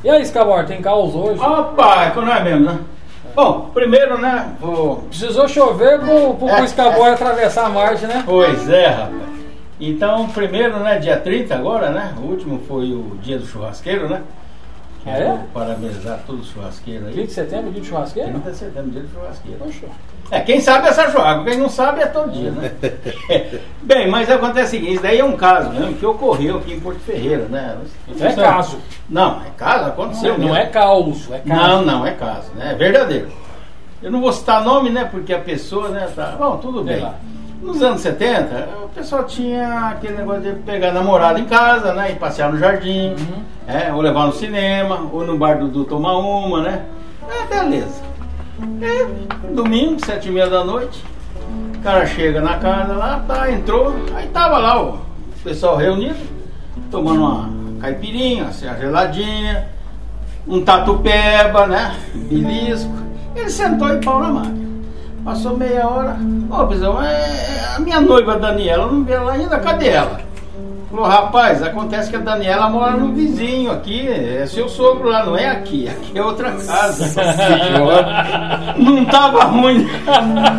E 0.03 0.09
aí, 0.09 0.25
Scabor, 0.25 0.65
tem 0.65 0.81
caos 0.81 1.13
hoje? 1.13 1.39
Opa, 1.39 2.05
é 2.05 2.09
que 2.09 2.19
não 2.19 2.33
é 2.33 2.43
mesmo, 2.43 2.65
né? 2.65 2.79
Bom, 3.35 3.69
primeiro, 3.73 4.17
né? 4.17 4.55
Vou... 4.59 4.97
Precisou 5.09 5.47
chover 5.47 5.99
pro, 5.99 6.33
pro, 6.35 6.47
pro 6.47 6.67
Scabor 6.67 7.07
atravessar 7.07 7.65
a 7.65 7.69
margem, 7.69 8.07
né? 8.07 8.23
Pois 8.25 8.67
é, 8.69 8.87
rapaz. 8.87 9.31
Então, 9.79 10.27
primeiro, 10.29 10.79
né, 10.79 10.99
dia 10.99 11.17
30 11.17 11.55
agora, 11.55 11.89
né? 11.89 12.13
O 12.17 12.21
último 12.21 12.59
foi 12.67 12.93
o 12.93 13.17
dia 13.21 13.39
do 13.39 13.45
churrasqueiro, 13.45 14.09
né? 14.09 14.21
Ah, 15.05 15.09
é? 15.11 15.15
Quero 15.15 15.39
parabenizar 15.53 16.19
todos 16.25 16.47
os 16.47 16.53
churrasqueiros 16.53 17.07
aí. 17.07 17.13
30 17.13 17.27
de 17.27 17.33
setembro, 17.33 17.71
dia 17.71 17.81
de 17.81 17.87
churrasqueiro? 17.87 18.29
30 18.29 18.51
de 18.51 18.57
setembro, 18.57 18.91
dia 18.91 19.01
do 19.01 19.09
churrasqueiro. 19.09 19.59
Poxa. 19.59 19.87
É, 20.31 20.39
quem 20.39 20.61
sabe 20.61 20.87
é 20.87 20.93
São 20.93 21.11
João, 21.11 21.43
quem 21.43 21.57
não 21.57 21.67
sabe 21.67 22.01
é 22.01 22.05
todo 22.05 22.31
dia, 22.31 22.51
né? 22.51 22.71
Bem, 23.83 24.09
mas 24.09 24.31
acontece 24.31 24.67
o 24.67 24.69
seguinte, 24.79 24.93
isso 24.93 25.03
daí 25.03 25.19
é 25.19 25.25
um 25.25 25.35
caso 25.35 25.69
mesmo 25.71 25.93
que 25.95 26.05
ocorreu 26.05 26.57
aqui 26.57 26.73
em 26.73 26.79
Porto 26.79 26.99
Ferreira, 27.01 27.45
né? 27.49 27.75
Então 28.07 28.27
é 28.27 28.33
caso. 28.33 28.77
Não, 29.09 29.41
é 29.41 29.49
caso, 29.57 29.89
aconteceu 29.89 30.31
Não, 30.31 30.37
não 30.39 30.45
mesmo. 30.45 30.57
é 30.57 30.65
caos, 30.67 31.29
é 31.31 31.39
caso. 31.39 31.61
Não, 31.61 31.81
não, 31.85 32.05
é 32.07 32.11
caso, 32.11 32.49
né? 32.55 32.71
É 32.71 32.75
verdadeiro. 32.75 33.27
Eu 34.01 34.09
não 34.09 34.21
vou 34.21 34.31
citar 34.31 34.63
nome, 34.63 34.89
né? 34.89 35.03
Porque 35.11 35.33
a 35.33 35.39
pessoa, 35.39 35.89
né, 35.89 36.07
tá. 36.15 36.33
Bom, 36.39 36.55
tudo 36.57 36.81
bem. 36.81 37.05
Nos 37.61 37.83
anos 37.83 38.01
70, 38.01 38.69
o 38.85 38.89
pessoal 38.89 39.25
tinha 39.25 39.89
aquele 39.89 40.15
negócio 40.17 40.41
de 40.41 40.53
pegar 40.61 40.91
namorada 40.93 41.39
em 41.39 41.45
casa, 41.45 41.93
né? 41.93 42.11
E 42.11 42.15
passear 42.15 42.51
no 42.51 42.57
jardim, 42.57 43.09
Uhum. 43.09 43.43
é, 43.67 43.93
ou 43.93 43.99
levar 44.01 44.25
no 44.27 44.31
cinema, 44.33 45.07
ou 45.11 45.23
no 45.25 45.37
bar 45.37 45.59
do, 45.59 45.67
do 45.67 45.83
tomar 45.83 46.17
uma, 46.17 46.61
né? 46.63 46.85
É, 47.29 47.45
beleza. 47.53 48.01
É, 48.81 49.53
domingo, 49.53 50.03
sete 50.05 50.27
e 50.27 50.31
meia 50.31 50.49
da 50.49 50.63
noite, 50.63 51.03
o 51.75 51.79
cara 51.81 52.05
chega 52.05 52.41
na 52.41 52.57
casa 52.57 52.93
lá, 52.93 53.23
tá, 53.27 53.51
entrou, 53.51 53.93
aí 54.15 54.27
tava 54.27 54.57
lá 54.57 54.81
o 54.81 54.99
pessoal 55.43 55.77
reunido, 55.77 56.19
tomando 56.89 57.21
uma 57.21 57.49
caipirinha, 57.79 58.45
assim, 58.45 58.67
uma 58.67 58.77
geladinha, 58.77 59.67
um 60.47 60.63
tatu-peba, 60.63 61.67
né? 61.67 61.95
Belisco. 62.13 62.93
Ele 63.35 63.49
sentou 63.49 63.89
e 63.93 63.97
pau 63.97 64.19
na 64.21 64.29
máquina. 64.29 64.71
Passou 65.23 65.55
meia 65.55 65.87
hora. 65.87 66.17
Ô, 66.49 66.67
pessoal, 66.67 67.01
é, 67.03 67.13
é 67.13 67.75
a 67.75 67.79
minha 67.79 68.01
noiva 68.01 68.37
Daniela, 68.37 68.91
não 68.91 69.03
vi 69.03 69.13
ela 69.13 69.33
ainda, 69.33 69.59
cadê 69.59 69.89
ela? 69.89 70.19
Falou, 70.91 71.05
rapaz, 71.05 71.63
acontece 71.63 72.09
que 72.09 72.17
a 72.17 72.19
Daniela 72.19 72.69
mora 72.69 72.97
no 72.97 73.13
vizinho 73.13 73.71
aqui, 73.71 74.05
é 74.09 74.45
seu 74.45 74.67
sogro 74.67 75.07
lá, 75.07 75.25
não 75.25 75.37
é 75.37 75.47
aqui, 75.47 75.87
aqui 75.87 76.17
é 76.19 76.21
outra 76.21 76.51
casa. 76.51 77.21
não 78.77 79.05
tava 79.05 79.45
ruim. 79.45 79.87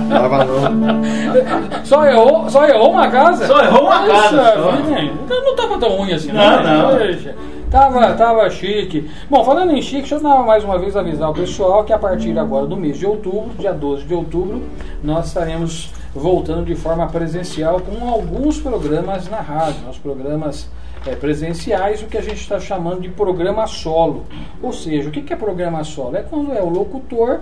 Tava 0.09 0.45
não. 0.45 1.85
Só 1.85 2.07
errou, 2.07 2.49
só 2.49 2.64
errou 2.66 2.93
uma 2.93 3.11
casa? 3.11 3.47
Só 3.47 3.62
errou 3.62 3.83
uma 3.83 4.07
Nossa, 4.07 4.22
casa, 4.37 4.55
só. 4.55 4.72
Então 5.03 5.45
não 5.45 5.55
tava 5.55 5.78
tão 5.78 5.91
ruim 5.99 6.12
assim, 6.14 6.33
Não, 6.33 6.62
né? 6.62 6.62
não. 6.62 6.91
Poxa, 6.97 7.35
Tava, 7.72 8.12
tava 8.12 8.50
chique. 8.50 9.10
Bom, 9.30 9.42
falando 9.42 9.72
em 9.72 9.80
chique, 9.80 10.06
deixa 10.06 10.16
eu 10.16 10.42
mais 10.44 10.62
uma 10.62 10.78
vez 10.78 10.94
avisar 10.94 11.30
o 11.30 11.32
pessoal 11.32 11.82
que 11.84 11.92
a 11.92 11.98
partir 11.98 12.38
agora 12.38 12.66
do 12.66 12.76
mês 12.76 12.98
de 12.98 13.06
outubro, 13.06 13.48
dia 13.58 13.72
12 13.72 14.04
de 14.04 14.12
outubro, 14.12 14.62
nós 15.02 15.28
estaremos 15.28 15.90
voltando 16.14 16.66
de 16.66 16.74
forma 16.74 17.06
presencial 17.06 17.80
com 17.80 18.06
alguns 18.06 18.60
programas 18.60 19.26
na 19.26 19.40
rádio, 19.40 19.88
os 19.88 19.96
programas 19.96 20.68
eh, 21.06 21.16
presenciais, 21.16 22.02
o 22.02 22.08
que 22.08 22.18
a 22.18 22.20
gente 22.20 22.42
está 22.42 22.60
chamando 22.60 23.00
de 23.00 23.08
programa 23.08 23.66
solo. 23.66 24.26
Ou 24.62 24.74
seja, 24.74 25.08
o 25.08 25.10
que 25.10 25.22
que 25.22 25.32
é 25.32 25.36
programa 25.36 25.82
solo? 25.82 26.18
É 26.18 26.22
quando 26.22 26.52
é 26.52 26.60
o 26.60 26.68
locutor 26.68 27.40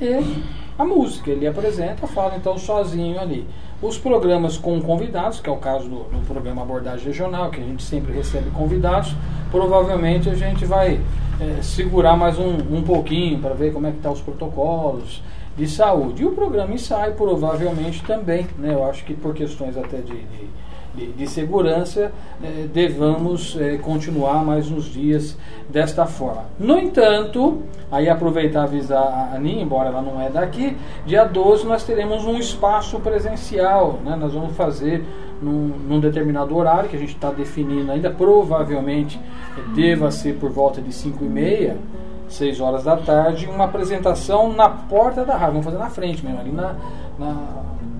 e 0.00 0.44
a 0.78 0.84
música. 0.84 1.28
Ele 1.28 1.44
apresenta, 1.44 2.06
fala 2.06 2.36
então 2.36 2.56
sozinho 2.56 3.18
ali. 3.20 3.44
Os 3.82 3.98
programas 3.98 4.56
com 4.56 4.80
convidados, 4.80 5.38
que 5.38 5.50
é 5.50 5.52
o 5.52 5.56
caso 5.56 5.86
do, 5.86 6.04
do 6.04 6.26
programa 6.26 6.62
Abordagem 6.62 7.08
Regional, 7.08 7.50
que 7.50 7.60
a 7.60 7.62
gente 7.62 7.82
sempre 7.82 8.10
recebe 8.10 8.50
convidados, 8.50 9.14
provavelmente 9.50 10.30
a 10.30 10.34
gente 10.34 10.64
vai 10.64 10.98
eh, 11.38 11.60
segurar 11.60 12.16
mais 12.16 12.38
um, 12.38 12.56
um 12.74 12.82
pouquinho 12.82 13.38
para 13.38 13.52
ver 13.52 13.74
como 13.74 13.86
é 13.86 13.90
que 13.90 13.98
estão 13.98 14.12
os 14.12 14.20
protocolos 14.22 15.22
de 15.58 15.68
saúde. 15.68 16.22
E 16.22 16.26
o 16.26 16.32
programa 16.32 16.72
ensaio 16.72 17.12
provavelmente 17.12 18.02
também, 18.02 18.46
né? 18.58 18.72
Eu 18.72 18.88
acho 18.88 19.04
que 19.04 19.12
por 19.12 19.34
questões 19.34 19.76
até 19.76 19.98
de, 19.98 20.14
de, 20.14 20.48
de- 20.96 21.26
segurança, 21.28 22.10
eh, 22.42 22.66
devamos 22.72 23.56
eh, 23.60 23.76
continuar 23.76 24.44
mais 24.44 24.70
uns 24.70 24.84
dias 24.86 25.36
desta 25.68 26.06
forma. 26.06 26.44
No 26.58 26.78
entanto, 26.78 27.62
aí 27.90 28.08
aproveitar 28.08 28.60
e 28.60 28.64
avisar 28.64 29.02
a 29.32 29.36
Aninha, 29.36 29.62
embora 29.62 29.88
ela 29.90 30.00
não 30.02 30.20
é 30.20 30.30
daqui, 30.30 30.76
dia 31.04 31.24
12 31.24 31.66
nós 31.66 31.84
teremos 31.84 32.24
um 32.24 32.36
espaço 32.38 32.98
presencial, 33.00 33.98
né? 34.04 34.16
Nós 34.16 34.32
vamos 34.32 34.56
fazer 34.56 35.04
num, 35.42 35.68
num 35.88 36.00
determinado 36.00 36.56
horário 36.56 36.88
que 36.88 36.96
a 36.96 36.98
gente 36.98 37.14
está 37.14 37.30
definindo 37.30 37.92
ainda, 37.92 38.10
provavelmente 38.10 39.20
eh, 39.56 39.60
deva 39.74 40.10
ser 40.10 40.36
por 40.38 40.50
volta 40.50 40.80
de 40.80 40.92
5 40.92 41.22
e 41.24 41.28
meia, 41.28 41.76
6 42.28 42.60
horas 42.60 42.84
da 42.84 42.96
tarde, 42.96 43.46
uma 43.46 43.64
apresentação 43.64 44.52
na 44.52 44.68
porta 44.68 45.24
da 45.24 45.34
rádio. 45.36 45.52
Vamos 45.52 45.66
fazer 45.66 45.78
na 45.78 45.90
frente 45.90 46.24
mesmo, 46.24 46.40
ali 46.40 46.50
na, 46.50 46.74
na, 47.18 47.36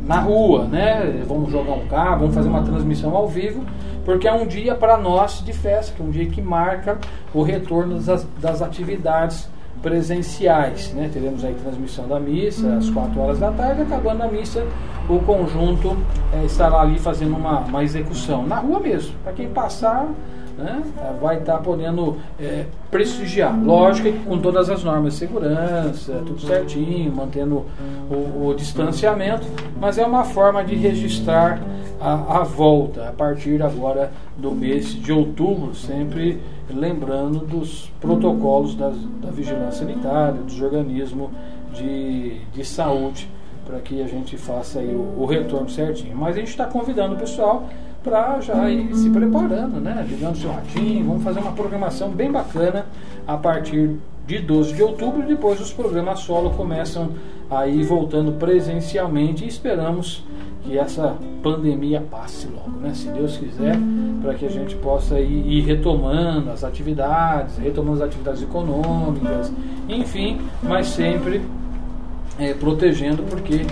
na 0.06 0.20
rua, 0.20 0.64
né? 0.64 1.22
Vamos 1.26 1.50
jogar 1.50 1.72
um 1.72 1.86
carro, 1.88 2.20
vamos 2.20 2.34
fazer 2.34 2.48
uma 2.48 2.62
transmissão 2.62 3.14
ao 3.14 3.26
vivo, 3.26 3.64
porque 4.04 4.28
é 4.28 4.32
um 4.32 4.46
dia 4.46 4.74
para 4.74 4.96
nós 4.96 5.42
de 5.44 5.52
festa, 5.52 5.92
que 5.94 6.00
é 6.00 6.04
um 6.04 6.10
dia 6.10 6.26
que 6.26 6.40
marca 6.40 6.96
o 7.34 7.42
retorno 7.42 7.98
das, 7.98 8.24
das 8.40 8.62
atividades 8.62 9.50
presenciais. 9.82 10.92
Né? 10.94 11.10
Teremos 11.12 11.44
aí 11.44 11.54
transmissão 11.54 12.06
da 12.06 12.20
missa 12.20 12.76
às 12.76 12.88
4 12.88 13.20
horas 13.20 13.38
da 13.40 13.50
tarde, 13.50 13.82
acabando 13.82 14.22
a 14.22 14.28
missa, 14.28 14.64
o 15.08 15.18
conjunto 15.20 15.96
eh, 16.32 16.44
estará 16.44 16.80
ali 16.80 16.98
fazendo 16.98 17.36
uma, 17.36 17.60
uma 17.60 17.82
execução, 17.82 18.46
na 18.46 18.56
rua 18.56 18.80
mesmo, 18.80 19.14
para 19.24 19.32
quem 19.32 19.48
passar 19.48 20.08
né, 20.56 20.82
vai 21.20 21.38
estar 21.38 21.58
podendo 21.58 22.16
eh, 22.40 22.64
prestigiar. 22.90 23.58
Lógico 23.62 24.10
que 24.10 24.18
com 24.20 24.38
todas 24.38 24.70
as 24.70 24.82
normas 24.82 25.12
de 25.12 25.18
segurança, 25.18 26.22
tudo 26.24 26.40
certinho, 26.40 27.14
mantendo 27.14 27.66
o, 28.10 28.48
o 28.48 28.54
distanciamento, 28.54 29.46
mas 29.78 29.98
é 29.98 30.06
uma 30.06 30.24
forma 30.24 30.64
de 30.64 30.74
registrar 30.74 31.60
a, 32.00 32.40
a 32.40 32.42
volta 32.42 33.08
a 33.08 33.12
partir 33.12 33.62
agora 33.62 34.10
do 34.36 34.52
mês 34.52 34.94
de 34.94 35.12
outubro, 35.12 35.74
sempre 35.74 36.40
lembrando 36.70 37.40
dos 37.40 37.92
protocolos 38.00 38.74
das, 38.74 38.96
da 39.20 39.30
vigilância 39.30 39.86
sanitária, 39.86 40.40
dos 40.40 40.60
organismos 40.60 41.30
de, 41.74 42.40
de 42.52 42.64
saúde, 42.64 43.28
para 43.66 43.80
que 43.80 44.00
a 44.00 44.06
gente 44.06 44.36
faça 44.36 44.78
o, 44.78 45.22
o 45.22 45.26
retorno 45.26 45.68
certinho. 45.68 46.16
Mas 46.16 46.36
a 46.36 46.38
gente 46.38 46.48
está 46.48 46.66
convidando 46.66 47.14
o 47.14 47.18
pessoal 47.18 47.68
para 48.06 48.40
já 48.40 48.70
ir 48.70 48.94
se 48.94 49.10
preparando, 49.10 49.80
né? 49.80 50.06
Ligando 50.08 50.36
seu 50.36 50.52
ratinho, 50.52 51.04
vamos 51.04 51.24
fazer 51.24 51.40
uma 51.40 51.50
programação 51.50 52.08
bem 52.10 52.30
bacana 52.30 52.86
a 53.26 53.36
partir 53.36 53.96
de 54.24 54.38
12 54.38 54.74
de 54.74 54.82
outubro 54.82 55.26
depois 55.26 55.60
os 55.60 55.72
programas 55.72 56.20
solo 56.20 56.50
começam 56.50 57.10
a 57.50 57.66
ir 57.66 57.82
voltando 57.84 58.32
presencialmente 58.32 59.44
e 59.44 59.48
esperamos 59.48 60.24
que 60.62 60.78
essa 60.78 61.16
pandemia 61.42 62.00
passe 62.00 62.46
logo, 62.46 62.78
né? 62.78 62.92
Se 62.94 63.08
Deus 63.08 63.36
quiser, 63.36 63.76
para 64.22 64.34
que 64.34 64.46
a 64.46 64.50
gente 64.50 64.76
possa 64.76 65.18
ir, 65.18 65.46
ir 65.46 65.60
retomando 65.62 66.50
as 66.50 66.62
atividades, 66.62 67.56
retomando 67.58 68.02
as 68.02 68.08
atividades 68.08 68.42
econômicas, 68.42 69.52
enfim, 69.88 70.40
mas 70.62 70.86
sempre 70.88 71.42
é, 72.38 72.54
protegendo, 72.54 73.24
porque 73.24 73.62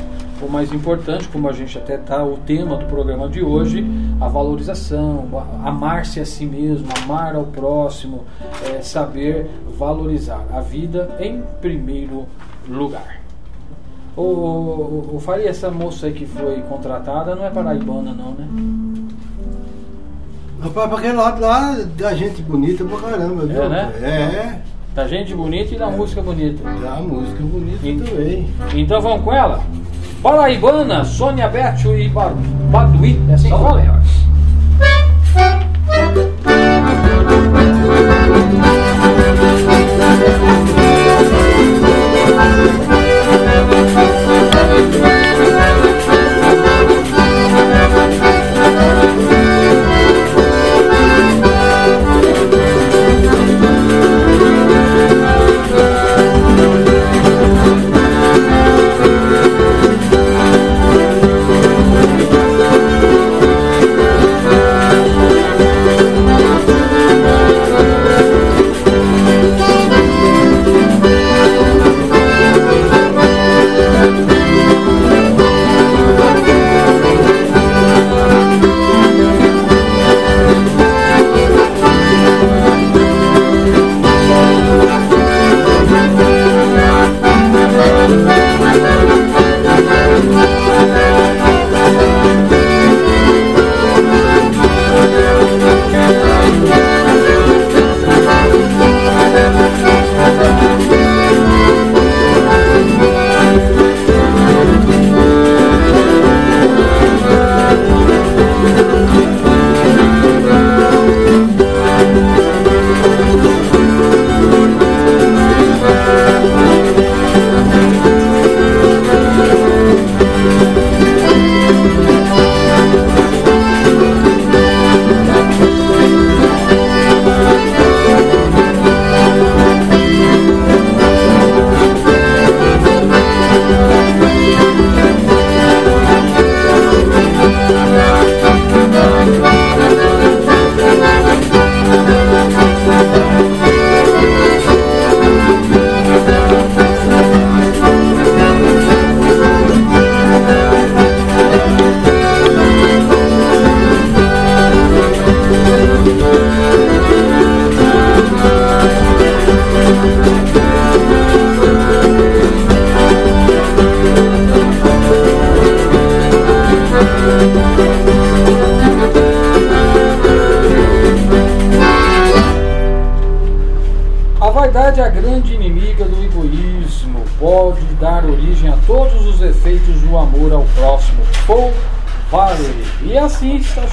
o 0.42 0.48
mais 0.50 0.72
importante, 0.72 1.28
como 1.28 1.48
a 1.48 1.52
gente 1.52 1.76
até 1.78 1.94
está, 1.94 2.24
o 2.24 2.36
tema 2.38 2.76
do 2.76 2.84
programa 2.86 3.28
de 3.28 3.42
hoje, 3.42 3.84
a 4.20 4.28
valorização, 4.28 5.26
a- 5.64 5.68
amar-se 5.68 6.20
a 6.20 6.26
si 6.26 6.44
mesmo, 6.44 6.86
amar 7.02 7.34
ao 7.34 7.44
próximo, 7.44 8.24
é, 8.70 8.82
saber 8.82 9.46
valorizar 9.78 10.44
a 10.52 10.60
vida 10.60 11.16
em 11.20 11.42
primeiro 11.60 12.26
lugar. 12.68 13.20
O, 14.16 14.22
o, 14.22 15.10
o 15.16 15.20
Faria, 15.20 15.48
essa 15.50 15.70
moça 15.70 16.06
aí 16.06 16.12
que 16.12 16.24
foi 16.26 16.60
contratada 16.62 17.34
não 17.34 17.44
é 17.46 17.50
paraibana 17.50 18.12
não, 18.12 18.30
né? 18.32 18.46
Rapaz, 20.62 20.88
pra 20.88 20.98
aquele 20.98 21.14
lado 21.14 21.40
lá, 21.40 21.76
da 21.96 22.14
gente 22.14 22.40
bonita 22.42 22.84
pra 22.84 22.96
caramba, 22.98 23.44
viu? 23.44 23.62
É, 23.64 23.68
né? 23.68 23.92
É, 24.00 24.60
Da 24.94 25.08
gente 25.08 25.34
bonita 25.34 25.74
e 25.74 25.78
da 25.78 25.88
música 25.90 26.22
bonita. 26.22 26.62
da 26.62 26.96
música 27.00 27.42
bonita 27.42 27.86
E- 27.86 27.98
também. 27.98 28.46
Então 28.74 29.00
vamos 29.00 29.24
com 29.24 29.32
ela? 29.32 29.60
Paraibana, 30.22 31.04
Sônia 31.04 31.48
Bertio 31.48 31.98
e 31.98 32.08
Ba- 32.08 32.32
Baduí. 32.70 33.20
É 33.28 33.34
assim 33.34 33.50
que 33.50 33.58
fala? 33.58 33.82
Thank 48.66 49.33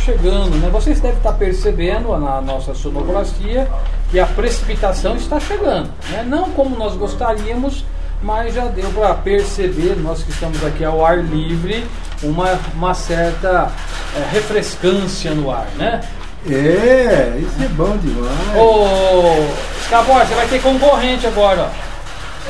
chegando, 0.04 0.58
né? 0.58 0.70
Vocês 0.72 1.00
devem 1.00 1.18
estar 1.18 1.34
percebendo 1.34 2.18
na 2.18 2.42
nossa 2.42 2.74
sonoplastia 2.74 3.68
que 4.10 4.20
a 4.20 4.26
precipitação 4.26 5.16
está 5.16 5.40
chegando, 5.40 5.90
né? 6.10 6.24
Não 6.28 6.50
como 6.50 6.76
nós 6.76 6.96
gostaríamos, 6.96 7.86
mas 8.22 8.54
já 8.54 8.66
deu 8.66 8.90
para 8.92 9.14
perceber, 9.16 9.96
nós 9.98 10.24
que 10.24 10.32
estamos 10.32 10.64
aqui 10.66 10.84
ao 10.84 11.06
ar 11.06 11.24
livre, 11.24 11.86
uma, 12.22 12.60
uma 12.74 12.94
certa 12.94 13.72
é, 14.16 14.34
refrescância 14.34 15.32
no 15.34 15.52
ar, 15.52 15.68
né? 15.78 16.02
É, 16.50 17.38
isso 17.40 17.64
é 17.64 17.68
bom 17.70 17.96
demais. 17.98 18.32
Ô, 18.56 19.48
Escapó, 19.82 20.20
você 20.20 20.34
vai 20.34 20.48
ter 20.48 20.62
concorrente 20.62 21.28
agora, 21.28 21.70
ó. 21.70 21.92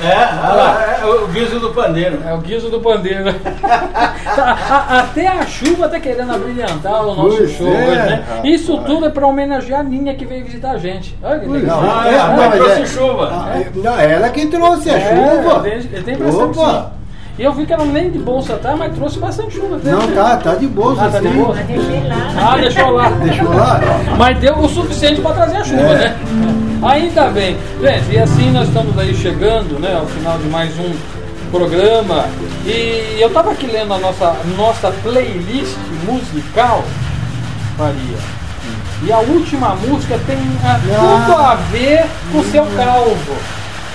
É, 0.03 0.07
é, 0.07 0.90
é 1.01 1.05
o 1.23 1.27
guiso 1.27 1.59
do 1.59 1.69
pandeiro. 1.71 2.19
É 2.25 2.33
o 2.33 2.37
guiso 2.39 2.69
do 2.69 2.79
pandeiro. 2.79 3.25
Tá, 4.35 4.57
a- 4.69 4.99
até 4.99 5.27
a 5.27 5.45
chuva 5.45 5.89
tá 5.89 5.99
querendo 5.99 6.31
abrilhantar 6.31 7.03
o 7.03 7.15
nosso 7.15 7.37
Pois 7.37 7.51
show 7.51 7.67
é, 7.67 7.71
hoje, 7.87 7.95
né? 7.95 8.23
rapaz. 8.27 8.45
Isso 8.45 8.77
tudo 8.85 9.05
é 9.07 9.09
para 9.09 9.27
homenagear 9.27 9.79
a 9.81 9.83
Ninha 9.83 10.13
que 10.15 10.25
veio 10.25 10.45
visitar 10.45 10.71
a 10.71 10.77
gente. 10.77 11.17
Olha 11.21 11.39
que 11.39 11.47
legal. 11.47 11.81
Ah, 11.83 12.07
é, 12.07 12.13
é, 12.13 12.17
não, 12.17 12.27
mas 12.27 12.37
mas 12.37 12.55
trouxe 12.55 12.81
é- 12.81 12.85
chuva. 12.85 13.29
Ah, 13.33 13.57
é- 13.59 13.71
não, 13.75 13.99
ela 13.99 14.29
que 14.29 14.45
trouxe 14.45 14.89
a 14.89 14.97
É, 14.97 15.41
chuva. 15.41 15.59
Tem, 15.61 15.81
tem 16.03 16.17
bastante 16.17 16.59
Opa. 16.59 16.71
sim. 16.81 16.85
E 17.39 17.43
eu 17.43 17.51
vi 17.53 17.65
que 17.65 17.73
ela 17.73 17.85
nem 17.85 18.09
de 18.11 18.19
bolsa 18.19 18.55
tá, 18.57 18.75
mas 18.77 18.93
trouxe 18.93 19.19
bastante 19.19 19.55
chuva. 19.55 19.75
até. 19.77 19.89
Não, 19.91 20.07
tá, 20.13 20.37
tá 20.37 20.55
de 20.55 20.67
bolsa 20.67 21.05
Ah, 21.05 21.09
tá 21.09 21.19
de 21.19 21.27
bolsa? 21.29 21.59
Mas 21.67 21.67
deixei 21.67 22.07
lá. 22.07 22.51
Ah, 22.53 22.57
deixou 22.57 22.89
lá. 22.91 23.09
Deixou 23.09 23.53
lá? 23.53 23.79
Mas 24.17 24.37
deu 24.39 24.57
o 24.59 24.69
suficiente 24.69 25.19
para 25.21 25.35
trazer 25.35 25.57
a 25.57 25.63
chuva, 25.63 25.81
É. 25.81 25.95
né? 25.97 26.15
Ainda 26.83 27.29
bem. 27.29 27.57
Gente, 27.79 28.11
e 28.11 28.17
assim 28.17 28.51
nós 28.51 28.67
estamos 28.67 28.97
aí 28.97 29.13
chegando, 29.13 29.79
né, 29.79 29.95
ao 29.95 30.07
final 30.07 30.37
de 30.39 30.49
mais 30.49 30.71
um 30.79 30.91
programa. 31.51 32.25
E 32.65 33.17
eu 33.19 33.27
estava 33.27 33.51
aqui 33.51 33.67
lendo 33.67 33.93
a 33.93 33.99
nossa, 33.99 34.35
nossa 34.57 34.91
playlist 35.03 35.77
musical, 36.05 36.83
Maria. 37.77 38.17
E 39.03 39.11
a 39.11 39.19
última 39.19 39.75
música 39.75 40.19
tem 40.25 40.37
ah, 40.63 40.79
tudo 40.83 41.37
a 41.37 41.55
ver 41.71 42.05
com 42.31 42.39
o 42.39 42.51
seu 42.51 42.65
calvo. 42.75 43.35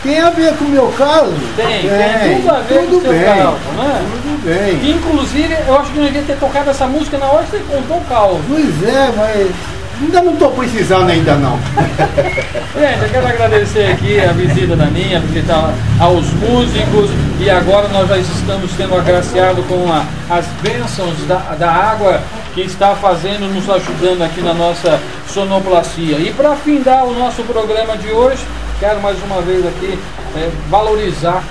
Tem 0.03 0.20
a 0.20 0.30
ver 0.30 0.55
com 0.57 0.66
o 0.66 0.68
meu 0.68 0.93
caso? 0.97 1.34
Tem, 1.57 1.89
tem 1.89 2.37
tudo 2.37 2.51
a 2.51 2.61
ver 2.61 2.87
com 2.87 2.97
o 2.97 3.01
seu 3.01 3.12
bem, 3.12 3.24
calvo, 3.24 3.72
né? 3.72 4.07
Tudo 4.22 4.45
bem. 4.45 4.91
Inclusive, 4.91 5.57
eu 5.66 5.78
acho 5.78 5.91
que 5.91 5.99
não 5.99 6.05
devia 6.05 6.22
ter 6.22 6.39
tocado 6.39 6.70
essa 6.70 6.87
música 6.87 7.18
na 7.18 7.26
hora 7.26 7.43
que 7.45 7.51
você 7.51 7.64
contou 7.68 7.97
o 7.97 8.05
calvo. 8.05 8.41
Pois 8.49 8.82
é, 8.84 9.12
mas 9.16 9.76
ainda 10.01 10.22
não 10.22 10.32
estou 10.34 10.51
precisando 10.53 11.09
ainda 11.11 11.34
não. 11.36 11.59
Gente, 12.78 13.03
eu 13.05 13.09
quero 13.11 13.26
agradecer 13.26 13.86
aqui 13.92 14.20
a 14.20 14.32
visita 14.32 14.76
da 14.76 14.86
Ninha, 14.86 15.18
a 15.18 15.20
visita 15.20 15.55
aos 15.99 16.26
músicos 16.34 17.11
e 17.40 17.49
agora 17.49 17.88
nós 17.88 18.09
já 18.09 18.18
estamos 18.18 18.70
sendo 18.76 18.94
agraciados 18.97 19.64
com 19.66 19.90
a- 19.90 20.05
as 20.28 20.44
bênçãos 20.62 21.14
da, 21.26 21.36
da 21.59 21.70
água 21.70 22.20
que 22.55 22.61
está 22.62 22.94
fazendo, 22.94 23.53
nos 23.53 23.68
ajudando 23.68 24.22
aqui 24.22 24.40
na 24.42 24.53
nossa 24.55 24.99
sonoplastia. 25.28 26.18
E 26.18 26.32
para 26.36 26.55
findar 26.57 27.05
o 27.05 27.14
nosso 27.18 27.42
programa 27.44 27.97
de 27.97 28.11
hoje, 28.11 28.42
quero 28.80 29.01
mais 29.01 29.16
uma 29.22 29.40
vez 29.42 29.66
aqui 29.66 29.99
eh, 30.36 30.51
valorizar 30.68 31.42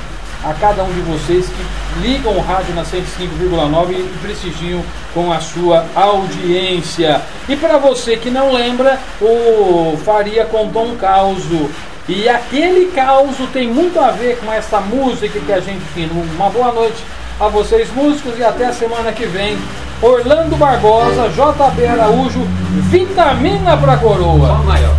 a 0.44 0.54
cada 0.54 0.84
um 0.84 0.92
de 0.92 1.02
vocês 1.02 1.46
que 1.48 1.66
ligam 2.02 2.36
o 2.38 2.42
rádio 2.42 2.74
na 2.76 2.84
105,9 2.84 3.92
e 3.92 4.18
prestigiam 4.22 4.82
com 5.14 5.32
a 5.32 5.40
sua 5.40 5.86
audiência. 5.96 7.22
E 7.48 7.56
para 7.56 7.78
você 7.78 8.18
que 8.18 8.30
não 8.30 8.52
lembra, 8.54 9.00
o 9.22 9.98
Faria 10.04 10.46
contou 10.46 10.86
um 10.86 10.96
caos. 10.96 11.44
E 12.08 12.30
aquele 12.30 12.92
caos 12.92 13.36
tem 13.52 13.68
muito 13.68 14.00
a 14.00 14.12
ver 14.12 14.38
com 14.38 14.52
essa 14.52 14.80
música 14.80 15.40
que 15.40 15.52
a 15.52 15.60
gente 15.60 15.84
fina. 15.94 16.12
Uma 16.36 16.50
boa 16.50 16.72
noite 16.72 17.04
a 17.40 17.48
vocês, 17.48 17.90
músicos, 17.94 18.38
e 18.38 18.44
até 18.44 18.66
a 18.66 18.74
semana 18.74 19.12
que 19.12 19.26
vem. 19.26 19.58
Orlando 20.02 20.56
Barbosa, 20.58 21.30
JB 21.30 21.88
Araújo, 21.88 22.46
vitamina 22.90 23.78
pra 23.78 23.98
coroa. 23.98 24.60
maior. 24.60 24.96